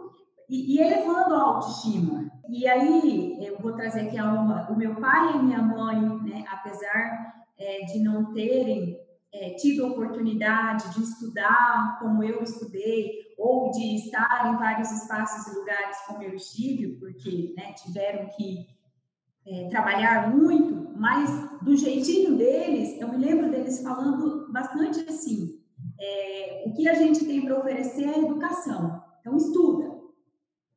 e, 0.50 0.76
e 0.76 0.82
elevando 0.82 1.36
a 1.36 1.44
autoestima. 1.44 2.32
E 2.50 2.68
aí 2.68 3.38
eu 3.40 3.60
vou 3.60 3.74
trazer 3.74 4.08
aqui 4.08 4.20
uma, 4.20 4.68
o 4.72 4.76
meu 4.76 4.96
pai 4.96 5.36
e 5.36 5.44
minha 5.44 5.62
mãe, 5.62 6.02
né, 6.24 6.44
apesar 6.50 7.34
é, 7.60 7.86
de 7.86 8.00
não 8.00 8.34
terem 8.34 8.98
é, 9.34 9.50
tido 9.56 9.88
oportunidade 9.88 10.94
de 10.94 11.04
estudar 11.04 11.98
como 12.00 12.24
eu 12.24 12.44
estudei, 12.44 13.34
ou 13.38 13.72
de 13.72 13.96
estar 13.96 14.54
em 14.54 14.58
vários 14.58 14.92
espaços 14.92 15.52
e 15.52 15.58
lugares 15.58 15.98
como 16.08 16.22
eu 16.22 16.36
estive, 16.36 17.00
porque 17.00 17.54
né, 17.58 17.74
tiveram 17.74 18.30
que 18.38 18.68
é, 19.46 19.68
trabalhar 19.70 20.34
muito, 20.34 20.98
mas 20.98 21.30
do 21.62 21.76
jeitinho 21.76 22.38
deles, 22.38 23.02
eu 23.02 23.08
me 23.08 23.18
lembro 23.18 23.50
deles 23.50 23.82
falando 23.82 24.52
bastante 24.52 25.00
assim: 25.10 25.60
é, 26.00 26.64
o 26.68 26.74
que 26.74 26.88
a 26.88 26.94
gente 26.94 27.26
tem 27.26 27.42
para 27.42 27.58
oferecer 27.58 28.08
é 28.08 28.20
educação. 28.20 29.02
Então, 29.20 29.36
estuda, 29.36 30.00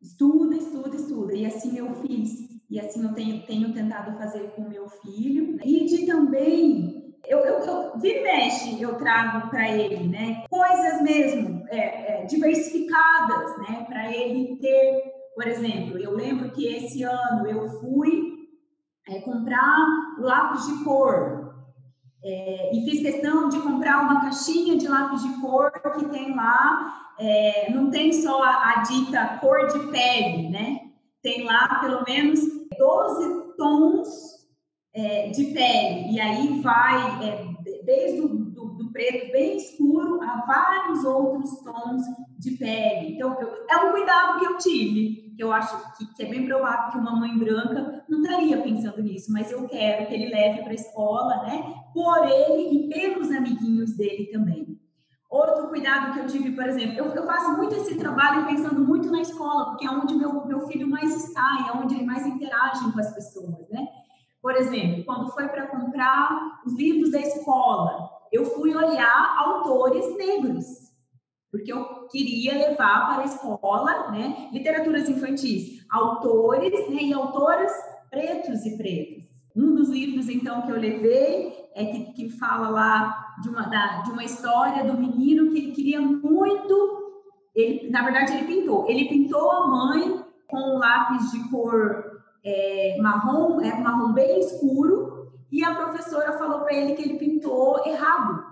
estuda, 0.00 0.56
estuda, 0.56 0.96
estuda. 0.96 1.34
E 1.34 1.44
assim 1.44 1.76
eu 1.76 1.94
fiz, 1.96 2.48
e 2.70 2.80
assim 2.80 3.04
eu 3.04 3.12
tenho, 3.12 3.46
tenho 3.46 3.74
tentado 3.74 4.16
fazer 4.16 4.50
com 4.52 4.68
meu 4.68 4.88
filho. 4.88 5.58
E 5.64 5.84
de 5.84 6.06
também 6.06 7.05
eu, 7.28 7.38
eu, 7.40 7.58
eu 7.58 7.98
vira 7.98 8.18
e 8.18 8.22
mexe, 8.22 8.80
eu 8.80 8.96
trago 8.96 9.48
para 9.50 9.68
ele, 9.68 10.06
né? 10.08 10.44
Coisas 10.48 11.02
mesmo 11.02 11.64
é, 11.68 12.22
é, 12.22 12.24
diversificadas, 12.24 13.58
né? 13.58 13.84
Para 13.88 14.12
ele 14.12 14.56
ter, 14.56 15.02
por 15.34 15.46
exemplo, 15.46 15.98
eu 15.98 16.12
lembro 16.12 16.50
que 16.50 16.66
esse 16.66 17.02
ano 17.02 17.46
eu 17.46 17.68
fui 17.80 18.48
é, 19.08 19.20
comprar 19.20 19.86
lápis 20.18 20.66
de 20.66 20.84
cor 20.84 21.54
é, 22.24 22.76
e 22.76 22.84
fiz 22.84 23.02
questão 23.02 23.48
de 23.48 23.60
comprar 23.60 24.02
uma 24.02 24.20
caixinha 24.20 24.76
de 24.76 24.88
lápis 24.88 25.22
de 25.22 25.40
cor 25.40 25.70
que 25.72 26.04
tem 26.06 26.34
lá, 26.34 27.12
é, 27.18 27.72
não 27.72 27.90
tem 27.90 28.12
só 28.12 28.42
a, 28.42 28.72
a 28.72 28.82
dita 28.82 29.38
cor 29.40 29.66
de 29.66 29.78
pele, 29.90 30.48
né? 30.48 30.80
Tem 31.22 31.44
lá 31.44 31.80
pelo 31.80 32.04
menos 32.04 32.40
12 32.78 33.56
tons 33.56 34.35
é, 34.96 35.28
de 35.28 35.44
pele, 35.52 36.10
e 36.10 36.18
aí 36.18 36.58
vai 36.62 37.28
é, 37.28 37.44
desde 37.84 38.22
o 38.22 38.28
do, 38.28 38.68
do, 38.76 38.92
preto 38.92 39.30
bem 39.30 39.58
escuro 39.58 40.22
a 40.22 40.42
vários 40.46 41.04
outros 41.04 41.60
tons 41.60 42.02
de 42.38 42.52
pele. 42.52 43.14
Então, 43.14 43.38
eu, 43.38 43.66
é 43.70 43.76
um 43.76 43.92
cuidado 43.92 44.38
que 44.38 44.46
eu 44.46 44.56
tive, 44.56 45.34
que 45.36 45.44
eu 45.44 45.52
acho 45.52 45.98
que, 45.98 46.14
que, 46.14 46.22
é 46.22 46.30
bem 46.30 46.46
provável 46.46 46.92
que 46.92 46.98
uma 46.98 47.14
mãe 47.14 47.38
branca 47.38 48.04
não 48.08 48.22
estaria 48.22 48.62
pensando 48.62 49.02
nisso, 49.02 49.30
mas 49.30 49.52
eu 49.52 49.68
quero 49.68 50.06
que 50.06 50.14
ele 50.14 50.30
leve 50.30 50.62
para 50.62 50.70
a 50.70 50.74
escola, 50.74 51.42
né, 51.42 51.74
por 51.92 52.26
ele 52.26 52.86
e 52.86 52.88
pelos 52.88 53.30
amiguinhos 53.30 53.94
dele 53.98 54.30
também. 54.32 54.80
Outro 55.28 55.68
cuidado 55.68 56.14
que 56.14 56.20
eu 56.20 56.26
tive, 56.26 56.52
por 56.52 56.64
exemplo, 56.64 56.96
eu, 56.96 57.06
eu, 57.06 57.26
faço 57.26 57.54
muito 57.58 57.74
esse 57.74 57.96
trabalho 57.96 58.46
pensando 58.46 58.80
muito 58.80 59.10
na 59.10 59.20
escola, 59.20 59.66
porque 59.66 59.84
é 59.84 59.90
onde 59.90 60.14
meu, 60.14 60.46
meu 60.46 60.60
filho 60.68 60.88
mais 60.88 61.14
está, 61.14 61.68
é 61.68 61.76
onde 61.76 61.96
ele 61.96 62.06
mais 62.06 62.24
interage 62.24 62.90
com 62.90 62.98
as 62.98 63.12
pessoas, 63.12 63.68
né? 63.68 63.86
Por 64.46 64.54
exemplo, 64.54 65.02
quando 65.04 65.32
foi 65.32 65.48
para 65.48 65.66
comprar 65.66 66.60
os 66.64 66.72
livros 66.74 67.10
da 67.10 67.18
escola, 67.18 68.08
eu 68.30 68.44
fui 68.44 68.72
olhar 68.76 69.36
autores 69.40 70.16
negros, 70.16 70.64
porque 71.50 71.72
eu 71.72 72.06
queria 72.06 72.52
levar 72.52 73.08
para 73.08 73.22
a 73.22 73.24
escola, 73.24 74.12
né, 74.12 74.48
literaturas 74.52 75.08
infantis, 75.08 75.84
autores 75.90 76.88
né, 76.90 77.02
e 77.02 77.12
autoras 77.12 77.72
pretos 78.08 78.64
e 78.64 78.76
pretas. 78.76 79.24
Um 79.56 79.74
dos 79.74 79.88
livros, 79.88 80.28
então, 80.28 80.62
que 80.62 80.70
eu 80.70 80.78
levei 80.78 81.68
é 81.74 81.84
que, 81.86 82.12
que 82.12 82.28
fala 82.38 82.68
lá 82.68 83.34
de 83.42 83.48
uma, 83.48 83.62
da, 83.62 84.02
de 84.02 84.12
uma 84.12 84.22
história 84.22 84.84
do 84.84 84.96
menino 84.96 85.50
que 85.50 85.58
ele 85.58 85.72
queria 85.72 86.00
muito. 86.00 87.24
Ele, 87.52 87.90
na 87.90 88.04
verdade, 88.04 88.32
ele 88.32 88.46
pintou. 88.46 88.88
Ele 88.88 89.08
pintou 89.08 89.50
a 89.50 89.66
mãe 89.66 90.24
com 90.46 90.76
um 90.76 90.78
lápis 90.78 91.32
de 91.32 91.50
cor 91.50 92.05
é, 92.46 92.96
marrom, 93.00 93.60
é 93.60 93.74
marrom 93.74 94.12
bem 94.12 94.38
escuro, 94.38 95.32
e 95.50 95.64
a 95.64 95.74
professora 95.74 96.38
falou 96.38 96.60
para 96.60 96.74
ele 96.74 96.94
que 96.94 97.02
ele 97.02 97.18
pintou 97.18 97.84
errado. 97.84 98.46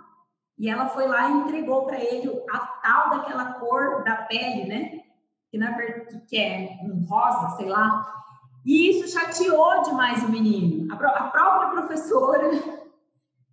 E 0.59 0.69
ela 0.69 0.89
foi 0.89 1.07
lá 1.07 1.29
e 1.29 1.33
entregou 1.33 1.87
para 1.87 1.99
ele 1.99 2.31
a 2.51 2.59
tal 2.59 3.11
daquela 3.11 3.55
cor 3.55 4.03
da 4.05 4.17
pele, 4.17 4.67
né? 4.67 5.01
Que 5.51 5.59
na 5.59 5.73
verdade 5.73 6.21
que 6.29 6.37
é 6.37 6.79
um 6.83 7.05
rosa, 7.05 7.57
sei 7.57 7.69
lá. 7.69 8.13
E 8.65 8.91
isso 8.91 9.13
chateou 9.13 9.83
demais 9.83 10.23
o 10.23 10.29
menino. 10.29 10.93
A, 10.93 10.95
a 10.95 11.29
própria 11.29 11.71
professora, 11.71 12.51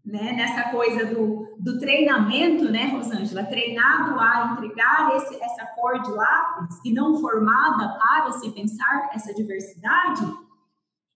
né, 0.05 0.33
nessa 0.33 0.69
coisa 0.71 1.05
do, 1.05 1.55
do 1.59 1.79
treinamento, 1.79 2.65
né, 2.71 2.87
Rosângela, 2.87 3.43
treinado 3.43 4.19
a 4.19 4.53
entregar 4.53 5.15
esse, 5.15 5.35
essa 5.41 5.65
cor 5.75 6.01
de 6.01 6.11
lápis 6.11 6.79
e 6.83 6.91
não 6.91 7.21
formada 7.21 7.97
para 7.99 8.31
se 8.33 8.49
pensar 8.51 9.09
essa 9.13 9.33
diversidade, 9.33 10.23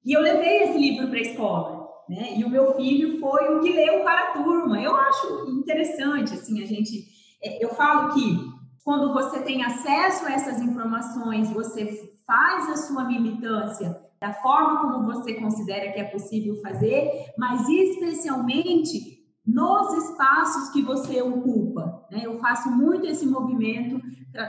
E 0.06 0.14
eu 0.14 0.22
levei 0.22 0.64
esse 0.64 0.78
livro 0.78 1.08
para 1.08 1.18
a 1.18 1.22
escola, 1.22 1.90
né? 2.08 2.38
E 2.38 2.44
o 2.44 2.50
meu 2.50 2.76
filho 2.76 3.20
foi 3.20 3.56
o 3.56 3.62
que 3.62 3.74
leu 3.74 4.04
para 4.04 4.30
a 4.30 4.34
turma. 4.34 4.80
Eu 4.80 4.96
acho 4.96 5.50
interessante, 5.50 6.36
assim, 6.36 6.62
a 6.62 6.66
gente. 6.68 7.08
É, 7.42 7.64
eu 7.64 7.70
falo 7.70 8.14
que 8.14 8.38
quando 8.84 9.12
você 9.12 9.42
tem 9.42 9.64
acesso 9.64 10.28
a 10.28 10.32
essas 10.32 10.62
informações, 10.62 11.50
você 11.50 12.14
faz 12.28 12.70
a 12.70 12.78
sua 12.78 13.06
militância 13.06 14.05
da 14.20 14.34
forma 14.34 14.82
como 14.82 15.06
você 15.06 15.34
considera 15.36 15.92
que 15.92 16.00
é 16.00 16.06
possível 16.06 16.56
fazer, 16.62 17.34
mas 17.38 17.68
especialmente 17.68 19.16
nos 19.46 19.94
espaços 19.94 20.70
que 20.70 20.82
você 20.82 21.22
ocupa. 21.22 22.08
Né? 22.12 22.22
Eu 22.24 22.40
faço 22.40 22.72
muito 22.72 23.06
esse 23.06 23.26
movimento, 23.26 24.02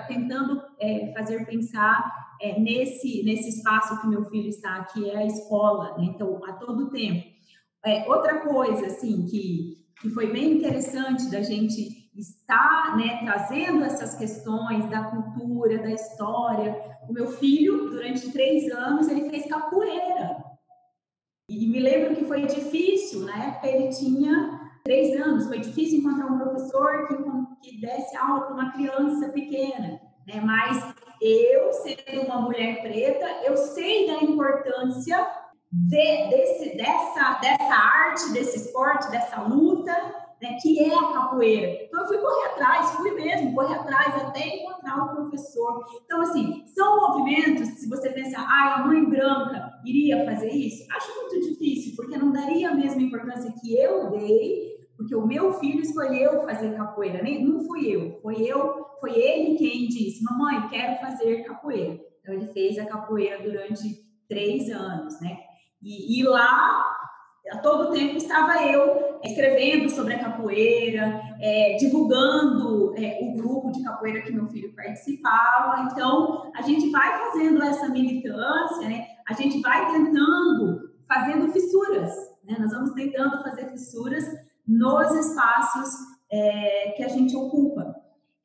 tentando 0.08 0.62
é, 0.80 1.12
fazer 1.16 1.44
pensar 1.46 2.34
é, 2.40 2.58
nesse, 2.58 3.22
nesse 3.22 3.50
espaço 3.50 4.00
que 4.00 4.06
meu 4.06 4.24
filho 4.24 4.48
está, 4.48 4.84
que 4.84 5.08
é 5.08 5.16
a 5.18 5.26
escola, 5.26 5.96
né? 5.98 6.04
então, 6.04 6.40
a 6.44 6.52
todo 6.54 6.90
tempo. 6.90 7.24
É, 7.84 8.08
outra 8.08 8.40
coisa, 8.40 8.86
assim, 8.86 9.26
que, 9.26 9.84
que 10.00 10.10
foi 10.10 10.32
bem 10.32 10.56
interessante 10.56 11.30
da 11.30 11.42
gente 11.42 12.06
estar 12.16 12.96
né, 12.96 13.18
trazendo 13.22 13.84
essas 13.84 14.14
questões 14.14 14.88
da 14.88 15.04
cultura, 15.04 15.78
da 15.78 15.90
história. 15.90 16.95
O 17.08 17.12
meu 17.12 17.28
filho, 17.28 17.90
durante 17.90 18.32
três 18.32 18.70
anos, 18.70 19.08
ele 19.08 19.30
fez 19.30 19.46
capoeira. 19.46 20.44
E 21.48 21.66
me 21.66 21.78
lembro 21.78 22.16
que 22.16 22.24
foi 22.24 22.46
difícil, 22.46 23.20
na 23.20 23.46
época 23.46 23.68
ele 23.68 23.88
tinha 23.90 24.60
três 24.82 25.20
anos, 25.20 25.46
foi 25.46 25.60
difícil 25.60 25.98
encontrar 25.98 26.26
um 26.26 26.38
professor 26.38 27.06
que, 27.06 27.70
que 27.70 27.80
desse 27.80 28.16
aula 28.16 28.42
para 28.42 28.54
uma 28.54 28.72
criança 28.72 29.28
pequena, 29.28 30.00
né? 30.26 30.40
Mas 30.44 30.94
eu, 31.20 31.72
sendo 31.72 32.22
uma 32.22 32.40
mulher 32.40 32.82
preta, 32.82 33.26
eu 33.44 33.56
sei 33.56 34.06
da 34.06 34.22
importância 34.22 35.26
de, 35.72 36.28
desse, 36.28 36.76
dessa, 36.76 37.38
dessa 37.40 37.74
arte, 37.74 38.32
desse 38.32 38.56
esporte, 38.58 39.10
dessa 39.10 39.40
luta, 39.42 39.92
né, 40.40 40.56
que 40.60 40.78
é 40.78 40.94
a 40.94 41.12
capoeira. 41.12 41.84
Então, 41.84 42.00
eu 42.00 42.06
fui 42.06 42.18
correr 42.18 42.46
atrás, 42.46 42.90
fui 42.92 43.10
mesmo, 43.12 43.54
correr 43.54 43.74
atrás 43.74 44.14
até 44.22 44.46
encontrar 44.46 45.04
o 45.04 45.14
professor. 45.14 45.84
Então, 46.04 46.20
assim, 46.20 46.64
são 46.74 47.00
movimentos, 47.00 47.68
se 47.68 47.88
você 47.88 48.10
pensar, 48.10 48.46
ah, 48.48 48.76
a 48.76 48.86
mãe 48.86 49.04
branca 49.04 49.72
iria 49.84 50.24
fazer 50.24 50.50
isso, 50.50 50.86
acho 50.92 51.14
muito 51.16 51.48
difícil, 51.48 51.94
porque 51.96 52.18
não 52.18 52.32
daria 52.32 52.70
a 52.70 52.74
mesma 52.74 53.02
importância 53.02 53.52
que 53.60 53.78
eu 53.78 54.10
dei, 54.10 54.76
porque 54.96 55.14
o 55.14 55.26
meu 55.26 55.54
filho 55.54 55.80
escolheu 55.80 56.42
fazer 56.42 56.76
capoeira, 56.76 57.22
nem, 57.22 57.44
não 57.44 57.60
fui 57.60 57.86
eu, 57.86 58.18
foi 58.22 58.42
eu, 58.42 58.86
foi 59.00 59.12
ele 59.12 59.56
quem 59.56 59.88
disse, 59.88 60.22
mamãe, 60.24 60.68
quero 60.68 60.98
fazer 61.00 61.44
capoeira. 61.44 62.00
Então, 62.20 62.34
ele 62.34 62.46
fez 62.48 62.78
a 62.78 62.86
capoeira 62.86 63.42
durante 63.42 64.04
três 64.28 64.68
anos, 64.70 65.20
né? 65.20 65.38
E, 65.82 66.20
e 66.20 66.24
lá 66.24 66.84
a 67.50 67.58
todo 67.58 67.92
tempo 67.92 68.16
estava 68.16 68.64
eu 68.64 69.15
escrevendo 69.26 69.88
sobre 69.90 70.14
a 70.14 70.18
capoeira, 70.18 71.20
é, 71.40 71.76
divulgando 71.76 72.94
é, 72.96 73.18
o 73.22 73.34
grupo 73.34 73.70
de 73.70 73.82
capoeira 73.82 74.22
que 74.22 74.32
meu 74.32 74.46
filho 74.48 74.74
participava. 74.74 75.88
Então, 75.90 76.50
a 76.54 76.62
gente 76.62 76.90
vai 76.90 77.18
fazendo 77.18 77.62
essa 77.62 77.88
militância, 77.88 78.88
né? 78.88 79.06
a 79.28 79.32
gente 79.32 79.60
vai 79.60 79.90
tentando, 79.92 80.90
fazendo 81.08 81.52
fissuras, 81.52 82.12
né? 82.44 82.56
nós 82.58 82.70
vamos 82.70 82.92
tentando 82.92 83.42
fazer 83.42 83.70
fissuras 83.70 84.24
nos 84.66 85.14
espaços 85.14 85.94
é, 86.30 86.94
que 86.96 87.02
a 87.02 87.08
gente 87.08 87.36
ocupa. 87.36 87.94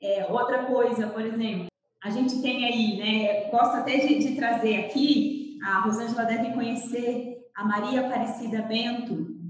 É, 0.02 0.26
outra 0.30 0.66
coisa, 0.66 1.08
por 1.08 1.22
exemplo, 1.22 1.68
a 2.04 2.10
gente 2.10 2.42
tem 2.42 2.66
aí, 2.66 2.98
né, 2.98 3.50
gosto 3.52 3.76
até 3.76 3.98
de, 3.98 4.18
de 4.18 4.36
trazer 4.36 4.86
aqui, 4.86 5.60
a 5.64 5.82
Rosângela 5.82 6.26
deve 6.26 6.52
conhecer 6.54 7.48
a 7.56 7.64
Maria 7.64 8.08
Aparecida 8.08 8.64
Bento 8.64 9.41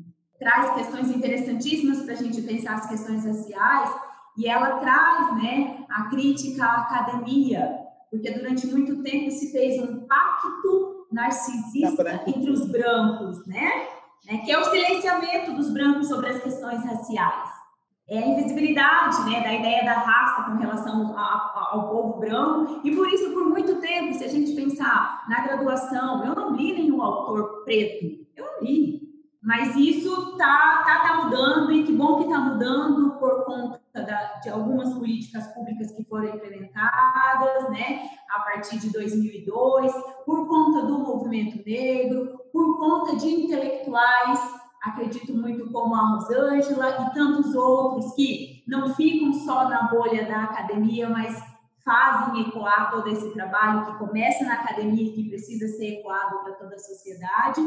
traz 0.41 0.73
questões 0.73 1.12
interessantíssimas 1.12 2.01
para 2.01 2.13
a 2.13 2.17
gente 2.17 2.41
pensar 2.41 2.73
as 2.73 2.89
questões 2.89 3.23
raciais 3.23 3.95
e 4.36 4.47
ela 4.47 4.80
traz 4.80 5.36
né, 5.36 5.86
a 5.88 6.10
crítica 6.10 6.65
à 6.65 6.82
academia, 6.82 7.77
porque 8.10 8.32
durante 8.32 8.65
muito 8.65 9.04
tempo 9.04 9.30
se 9.30 9.51
fez 9.51 9.80
um 9.80 9.99
pacto 10.08 11.06
narcisista 11.12 12.23
entre 12.25 12.49
os 12.49 12.65
brancos, 12.65 13.45
né? 13.45 13.88
né? 14.25 14.39
Que 14.39 14.51
é 14.51 14.58
o 14.58 14.63
silenciamento 14.65 15.54
dos 15.54 15.69
brancos 15.69 16.08
sobre 16.08 16.30
as 16.30 16.41
questões 16.41 16.84
raciais 16.84 17.62
é 18.12 18.17
a 18.17 18.27
invisibilidade 18.27 19.23
né, 19.30 19.41
da 19.41 19.54
ideia 19.54 19.86
da 19.86 19.93
raça 19.93 20.43
com 20.43 20.58
relação 20.58 21.17
a, 21.17 21.21
a, 21.21 21.69
ao 21.71 21.89
povo 21.89 22.19
branco, 22.19 22.82
e 22.84 22.93
por 22.93 23.08
isso, 23.08 23.32
por 23.32 23.45
muito 23.45 23.80
tempo, 23.80 24.13
se 24.13 24.25
a 24.25 24.27
gente 24.27 24.51
pensar 24.54 25.23
na 25.30 25.39
graduação, 25.39 26.25
eu 26.25 26.36
não 26.36 26.54
li 26.54 26.73
nenhum 26.73 27.01
autor 27.01 27.63
preto, 27.63 28.27
eu 28.36 28.45
não 28.45 28.62
li, 28.62 29.00
mas 29.41 29.75
isso 29.75 30.38
tá, 30.38 30.84
tá, 30.86 30.99
tá 30.99 31.23
mudando, 31.23 31.71
e 31.71 31.84
que 31.84 31.91
bom 31.91 32.17
que 32.17 32.25
está 32.25 32.39
mudando 32.39 33.12
por 33.19 33.45
conta 33.45 33.80
da, 33.93 34.39
de 34.39 34.49
algumas 34.49 34.93
políticas 34.93 35.47
públicas 35.47 35.91
que 35.91 36.04
foram 36.04 36.36
implementadas, 36.36 37.69
né, 37.71 38.10
a 38.30 38.39
partir 38.41 38.77
de 38.80 38.91
2002, 38.91 39.91
por 40.25 40.47
conta 40.47 40.86
do 40.86 40.99
movimento 40.99 41.63
negro, 41.65 42.39
por 42.51 42.77
conta 42.77 43.15
de 43.15 43.27
intelectuais 43.27 44.62
acredito 44.82 45.34
muito 45.34 45.71
como 45.71 45.95
a 45.95 46.10
Rosângela 46.10 46.89
e 46.89 47.13
tantos 47.13 47.54
outros 47.54 48.13
que 48.15 48.63
não 48.67 48.93
ficam 48.95 49.32
só 49.32 49.69
na 49.69 49.84
bolha 49.84 50.27
da 50.27 50.43
academia, 50.43 51.08
mas 51.08 51.39
fazem 51.86 52.47
ecoar 52.47 52.91
todo 52.91 53.08
esse 53.08 53.32
trabalho 53.34 53.86
que 53.86 53.97
começa 53.99 54.43
na 54.43 54.56
academia 54.56 55.04
e 55.04 55.13
que 55.13 55.30
precisa 55.30 55.67
ser 55.67 55.99
ecoado 55.99 56.39
para 56.43 56.54
toda 56.54 56.75
a 56.75 56.80
sociedade. 56.80 57.62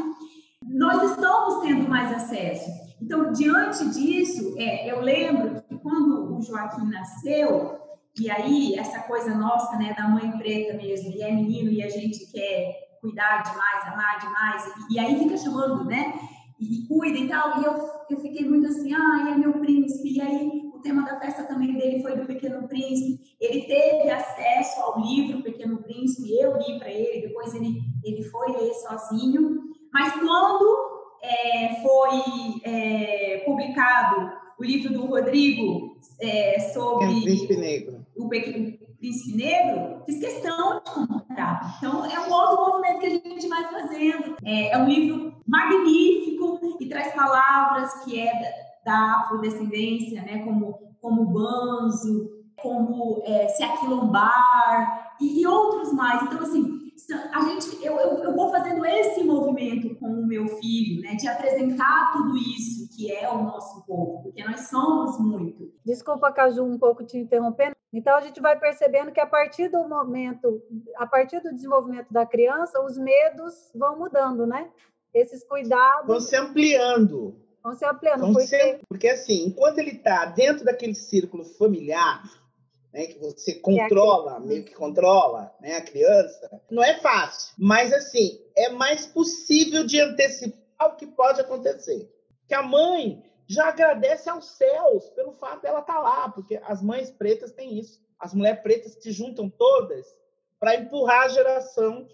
Nós 0.67 1.11
estamos 1.11 1.61
tendo 1.61 1.87
mais 1.87 2.11
acesso. 2.13 2.69
Então, 3.01 3.31
diante 3.31 3.89
disso, 3.89 4.55
é, 4.57 4.91
eu 4.91 5.01
lembro 5.01 5.61
que 5.63 5.77
quando 5.77 6.35
o 6.35 6.41
Joaquim 6.41 6.89
nasceu, 6.89 7.79
e 8.19 8.29
aí 8.29 8.75
essa 8.75 8.99
coisa 9.01 9.35
nossa, 9.35 9.77
né, 9.77 9.93
da 9.93 10.07
mãe 10.07 10.31
preta 10.37 10.77
mesmo, 10.77 11.11
e 11.11 11.21
é 11.21 11.31
menino 11.31 11.69
e 11.69 11.83
a 11.83 11.89
gente 11.89 12.31
quer 12.31 12.97
cuidar 13.01 13.43
demais, 13.43 13.93
amar 13.93 14.19
demais, 14.19 14.73
e, 14.89 14.93
e 14.93 14.99
aí 14.99 15.19
fica 15.19 15.37
chamando, 15.37 15.85
né? 15.85 16.13
e, 16.59 16.87
cuida 16.87 17.17
e 17.17 17.27
tal. 17.27 17.61
E 17.61 17.65
eu, 17.65 17.73
eu 18.09 18.19
fiquei 18.19 18.47
muito 18.47 18.67
assim, 18.67 18.93
ah, 18.93 19.31
é 19.31 19.37
meu 19.37 19.53
príncipe. 19.53 20.13
E 20.13 20.21
aí 20.21 20.71
o 20.73 20.79
tema 20.79 21.03
da 21.03 21.19
festa 21.19 21.43
também 21.43 21.73
dele 21.77 22.01
foi 22.01 22.17
do 22.17 22.25
Pequeno 22.25 22.67
Príncipe. 22.67 23.35
Ele 23.39 23.61
teve 23.61 24.09
acesso 24.09 24.81
ao 24.81 25.01
livro 25.01 25.43
Pequeno 25.43 25.81
Príncipe, 25.83 26.37
eu 26.39 26.57
li 26.57 26.79
para 26.79 26.89
ele, 26.89 27.27
depois 27.27 27.53
ele, 27.53 27.79
ele 28.03 28.23
foi 28.23 28.51
ler 28.51 28.73
sozinho. 28.73 29.64
Mas 29.95 30.11
quando 30.15 30.77
é, 31.23 31.81
foi 31.81 32.61
é, 32.65 33.43
publicado 33.45 34.29
o 34.59 34.63
livro 34.65 34.91
do 34.91 35.05
Rodrigo 35.05 35.95
é, 36.19 36.59
sobre. 36.73 37.05
É 37.05 37.09
o 37.11 37.21
Príncipe 37.21 37.55
Negro. 37.55 38.05
O 38.17 38.27
Pequeno 38.27 38.77
Príncipe 38.99 39.37
Negro, 39.37 40.01
fiz 40.05 40.19
questão 40.19 40.81
de 40.83 40.91
comprar. 40.91 41.77
Então, 41.77 42.05
é 42.05 42.19
um 42.19 42.29
outro 42.29 42.65
movimento 42.65 42.99
que 42.99 43.05
a 43.05 43.09
gente 43.09 43.47
vai 43.47 43.71
fazendo. 43.71 44.35
É, 44.43 44.71
é 44.71 44.77
um 44.77 44.89
livro 44.89 45.33
magnífico 45.47 46.77
e 46.77 46.89
traz 46.89 47.13
palavras 47.13 48.03
que 48.03 48.19
é 48.19 48.33
da, 48.83 48.91
da 48.91 49.19
afrodescendência, 49.21 50.23
né? 50.23 50.39
como, 50.39 50.77
como 51.01 51.25
banzo, 51.27 52.43
como 52.57 53.23
é, 53.25 53.47
se 53.47 53.63
aquilombar 53.63 55.15
e, 55.21 55.41
e 55.41 55.47
outros 55.47 55.93
mais. 55.93 56.21
Então, 56.23 56.41
assim, 56.41 56.84
a 57.33 57.41
gente, 57.41 57.85
eu, 57.85 57.97
eu, 57.99 58.23
eu, 58.23 58.35
vou 58.35 58.49
fazendo 58.49 58.85
esse 58.85 59.23
movimento 59.23 59.95
com 59.95 60.07
o 60.07 60.25
meu 60.25 60.47
filho, 60.59 61.01
né, 61.01 61.15
de 61.15 61.27
apresentar 61.27 62.13
tudo 62.13 62.37
isso 62.37 62.87
que 62.95 63.11
é 63.11 63.29
o 63.29 63.43
nosso 63.43 63.85
povo, 63.85 64.23
porque 64.23 64.43
nós 64.43 64.69
somos 64.69 65.19
muito. 65.19 65.73
Desculpa, 65.85 66.31
Caju, 66.31 66.63
um 66.63 66.79
pouco 66.79 67.03
te 67.03 67.17
interrompendo. 67.17 67.75
Então 67.93 68.15
a 68.15 68.21
gente 68.21 68.41
vai 68.41 68.57
percebendo 68.57 69.11
que 69.11 69.19
a 69.19 69.27
partir 69.27 69.69
do 69.69 69.87
momento, 69.87 70.61
a 70.97 71.05
partir 71.05 71.41
do 71.41 71.53
desenvolvimento 71.53 72.11
da 72.11 72.25
criança, 72.25 72.81
os 72.81 72.97
medos 72.97 73.53
vão 73.75 73.97
mudando, 73.97 74.45
né? 74.47 74.69
Esses 75.13 75.45
cuidados 75.45 76.07
vão 76.07 76.19
se 76.19 76.35
ampliando. 76.35 77.39
Vão 77.63 77.73
se 77.73 77.85
ampliando. 77.85 78.19
Vão 78.21 78.33
porque... 78.33 78.47
Se, 78.47 78.79
porque 78.87 79.07
assim, 79.07 79.47
enquanto 79.47 79.79
ele 79.79 79.91
está 79.91 80.25
dentro 80.25 80.63
daquele 80.63 80.95
círculo 80.95 81.43
familiar, 81.43 82.23
né, 82.95 83.07
que 83.07 83.19
você 83.19 83.55
controla, 83.55 84.39
meio 84.39 84.63
que 84.63 84.73
controla 84.73 85.53
né, 85.59 85.75
a 85.75 85.81
criança, 85.81 86.61
não 86.71 86.81
é 86.81 86.97
fácil. 87.01 87.53
Mas, 87.57 87.91
assim, 87.91 88.41
é 88.55 88.69
mais 88.69 89.05
possível 89.05 89.85
de 89.85 89.99
antecipar 89.99 90.93
o 90.93 90.95
que 90.95 91.05
pode 91.05 91.41
acontecer. 91.41 92.09
Que 92.47 92.53
a 92.53 92.63
mãe 92.63 93.21
já 93.47 93.67
agradece 93.67 94.29
aos 94.29 94.45
céus 94.51 95.09
pelo 95.09 95.33
fato 95.33 95.63
dela 95.63 95.81
estar 95.81 95.95
tá 95.95 95.99
lá, 95.99 96.29
porque 96.29 96.57
as 96.63 96.81
mães 96.81 97.11
pretas 97.11 97.51
têm 97.51 97.77
isso. 97.77 98.01
As 98.17 98.33
mulheres 98.33 98.61
pretas 98.61 98.93
se 98.93 99.11
juntam 99.11 99.49
todas 99.49 100.07
para 100.57 100.75
empurrar 100.75 101.25
a 101.25 101.27
geração 101.27 102.07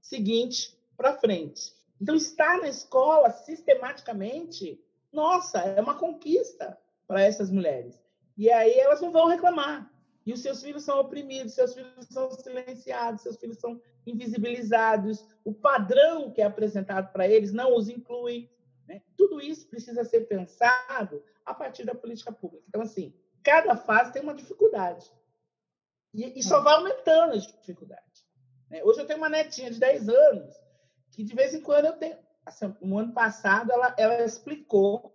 seguinte 0.00 0.78
para 0.96 1.18
frente. 1.18 1.72
Então, 2.00 2.14
estar 2.14 2.58
na 2.58 2.68
escola 2.68 3.32
sistematicamente, 3.32 4.80
nossa, 5.12 5.58
é 5.58 5.80
uma 5.80 5.98
conquista 5.98 6.78
para 7.08 7.22
essas 7.22 7.50
mulheres. 7.50 8.00
E 8.36 8.48
aí 8.52 8.78
elas 8.78 9.00
não 9.00 9.10
vão 9.10 9.26
reclamar. 9.26 9.97
E 10.28 10.32
os 10.34 10.42
seus 10.42 10.62
filhos 10.62 10.84
são 10.84 11.00
oprimidos, 11.00 11.54
seus 11.54 11.72
filhos 11.72 12.06
são 12.10 12.30
silenciados, 12.30 13.22
seus 13.22 13.38
filhos 13.38 13.56
são 13.56 13.80
invisibilizados. 14.06 15.26
O 15.42 15.54
padrão 15.54 16.30
que 16.30 16.42
é 16.42 16.44
apresentado 16.44 17.10
para 17.14 17.26
eles 17.26 17.50
não 17.50 17.74
os 17.74 17.88
inclui. 17.88 18.50
Né? 18.86 19.00
Tudo 19.16 19.40
isso 19.40 19.66
precisa 19.70 20.04
ser 20.04 20.28
pensado 20.28 21.24
a 21.46 21.54
partir 21.54 21.86
da 21.86 21.94
política 21.94 22.30
pública. 22.30 22.62
Então, 22.68 22.82
assim, 22.82 23.14
cada 23.42 23.74
fase 23.74 24.12
tem 24.12 24.20
uma 24.20 24.34
dificuldade. 24.34 25.10
E, 26.12 26.38
e 26.38 26.42
só 26.42 26.60
vai 26.60 26.74
aumentando 26.74 27.32
a 27.32 27.38
dificuldade. 27.38 28.26
Né? 28.68 28.84
Hoje 28.84 29.00
eu 29.00 29.06
tenho 29.06 29.20
uma 29.20 29.30
netinha 29.30 29.70
de 29.70 29.80
10 29.80 30.10
anos 30.10 30.54
que, 31.10 31.24
de 31.24 31.34
vez 31.34 31.54
em 31.54 31.62
quando, 31.62 31.86
eu 31.86 31.96
tenho. 31.96 32.18
Assim, 32.44 32.76
no 32.82 32.98
ano 32.98 33.14
passado, 33.14 33.72
ela, 33.72 33.94
ela 33.96 34.22
explicou 34.22 35.10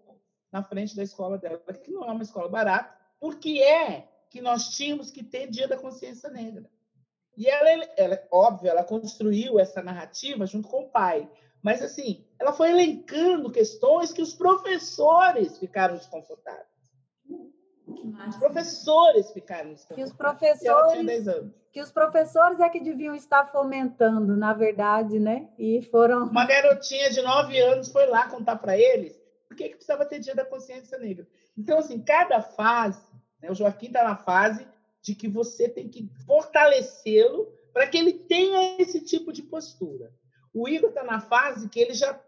na 0.52 0.63
frente 0.63 0.95
da 0.95 1.04
escola 1.04 1.38
dela, 1.38 1.60
que 1.60 1.91
não 1.91 2.04
é 2.04 2.12
uma 2.12 2.23
escola 2.23 2.49
barata, 2.49 2.97
porque 3.19 3.62
é 3.62 4.12
que 4.34 4.41
nós 4.41 4.69
tínhamos 4.69 5.12
que 5.12 5.24
ter 5.24 5.48
Dia 5.48 5.67
da 5.67 5.78
Consciência 5.78 6.28
Negra. 6.28 6.67
E 7.38 7.48
ela, 7.48 7.69
ela, 7.96 8.19
óbvio, 8.32 8.67
ela 8.67 8.84
construiu 8.84 9.60
essa 9.60 9.84
narrativa 9.84 10.48
junto 10.48 10.67
com 10.67 10.82
o 10.82 10.89
pai, 10.89 11.30
mas 11.62 11.84
assim, 11.84 12.26
ela 12.39 12.52
foi 12.52 12.72
elencando 12.72 13.52
questões 13.52 14.12
que 14.12 14.24
os 14.24 14.34
professores 14.34 15.60
ficaram 15.60 15.96
desconfortáveis. 15.98 16.65
Os 18.28 18.38
professores 18.38 19.32
ficaram 19.32 19.72
desconfortáveis. 19.72 19.96
Que 19.96 20.04
os 20.04 20.17
professores, 20.17 21.26
que 21.72 21.82
os 21.82 21.91
professores 21.91 22.60
é 22.60 22.69
que 22.69 22.80
deviam 22.80 23.13
estar 23.13 23.52
fomentando, 23.52 24.36
na 24.36 24.54
verdade, 24.54 25.19
né? 25.19 25.48
E 25.60 25.84
foram. 25.91 26.24
Uma 26.24 26.48
garotinha 26.48 27.12
de 27.12 27.22
nove 27.22 27.60
anos 27.60 27.91
foi 27.91 28.08
lá 28.08 28.28
contar 28.28 28.56
para 28.56 28.76
eles 28.76 29.15
por 29.48 29.56
que, 29.56 29.69
que 29.69 29.76
precisava 29.76 30.06
ter 30.06 30.17
Dia 30.17 30.34
da 30.34 30.43
Consciência 30.43 30.98
Negra. 30.98 31.28
Então, 31.56 31.78
assim, 31.78 32.02
cada 32.02 32.41
fase 32.41 33.12
né? 33.44 33.52
O 33.52 33.56
Joaquim 33.56 33.88
está 33.88 34.06
na 34.06 34.16
fase 34.16 34.66
de 35.02 35.14
que 35.14 35.28
você 35.28 35.68
tem 35.68 35.90
que 35.90 36.10
fortalecê-lo 36.26 37.54
para 37.74 37.86
que 37.88 37.98
ele 37.98 38.14
tenha 38.14 38.82
esse 38.82 39.02
tipo 39.02 39.34
de 39.34 39.44
postura. 39.44 40.14
O 40.54 40.70
Igor 40.70 40.90
está 40.90 41.04
na 41.04 41.20
fase 41.20 41.68
que 41.68 41.80
ele 41.80 41.94
já, 41.94 42.20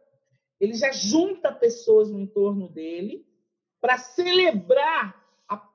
ele 0.60 0.74
já 0.74 0.92
junta 0.92 1.54
pessoas 1.54 2.12
no 2.12 2.20
entorno 2.20 2.68
dele 2.68 3.26
para 3.80 3.98
celebrar 3.98 5.26
a 5.48 5.70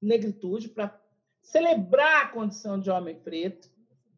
negritude, 0.00 0.68
para 0.68 0.96
celebrar 1.42 2.26
a 2.26 2.28
condição 2.28 2.78
de 2.78 2.88
homem 2.88 3.16
preto 3.16 3.68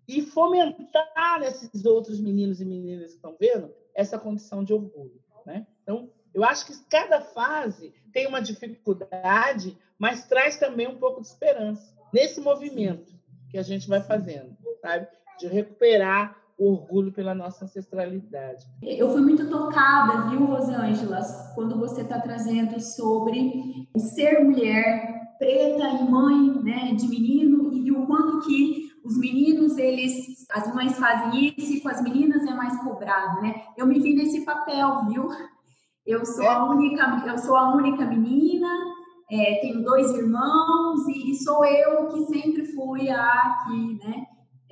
e 0.07 0.21
fomentar 0.21 1.41
nesses 1.41 1.87
outros 1.87 2.21
meninos 2.21 2.61
e 2.61 2.65
meninas 2.65 3.11
que 3.11 3.17
estão 3.17 3.35
vendo 3.41 3.73
essa 3.95 4.19
condição 4.19 4.63
de 4.63 4.75
orgulho. 4.75 5.23
Né? 5.47 5.67
Então, 5.83 6.13
eu 6.37 6.45
acho 6.45 6.67
que 6.67 6.75
cada 6.91 7.23
fase 7.23 7.95
tem 8.13 8.27
uma 8.27 8.43
dificuldade, 8.43 9.75
mas 9.99 10.27
traz 10.27 10.59
também 10.59 10.87
um 10.87 10.99
pouco 10.99 11.23
de 11.23 11.29
esperança 11.29 11.97
nesse 12.13 12.43
movimento 12.43 13.11
que 13.51 13.57
a 13.57 13.63
gente 13.63 13.89
vai 13.89 14.03
fazendo, 14.03 14.55
sabe? 14.83 15.07
De 15.41 15.47
recuperar 15.47 16.37
o 16.59 16.73
orgulho 16.73 17.11
pela 17.11 17.35
nossa 17.35 17.65
ancestralidade. 17.65 18.67
Eu 18.83 19.11
fui 19.11 19.23
muito 19.23 19.49
tocada, 19.49 20.29
viu, 20.29 20.45
Rosângela, 20.45 21.23
quando 21.55 21.79
você 21.79 22.03
está 22.03 22.21
trazendo 22.21 22.79
sobre 22.81 23.89
ser 23.97 24.45
mulher 24.45 25.17
preta 25.39 25.89
e 25.89 26.11
mãe 26.11 26.63
né, 26.63 26.95
de 26.95 27.09
menino 27.09 27.73
e 27.73 27.91
o 27.93 28.07
quanto 28.07 28.47
que 28.47 28.87
os 29.03 29.17
meninos, 29.17 29.79
eles, 29.79 30.47
as 30.51 30.75
mães 30.75 30.99
fazem 30.99 31.55
isso 31.57 31.73
e 31.73 31.81
com 31.81 31.89
as 31.89 32.03
meninas 32.03 32.45
é 32.45 32.53
mais 32.53 32.77
cobrado, 32.83 33.41
né? 33.41 33.63
Eu 33.77 33.87
me 33.87 34.01
vi 34.01 34.15
nesse 34.15 34.45
papel, 34.45 35.07
viu? 35.09 35.29
Eu 36.07 36.25
sou 36.25 36.49
a 36.49 36.71
única, 36.71 37.25
eu 37.27 37.39
sou 37.39 37.57
a 37.57 37.75
única 37.75 38.05
menina, 38.05 38.69
é, 39.31 39.59
tenho 39.61 39.83
dois 39.83 40.13
irmãos 40.13 41.07
e, 41.09 41.33
e, 41.33 41.35
sou 41.35 41.65
eu 41.65 42.07
que 42.09 42.27
sempre 42.27 42.65
fui 42.65 43.11
a 43.11 43.65
que, 43.65 43.99
né? 44.05 44.27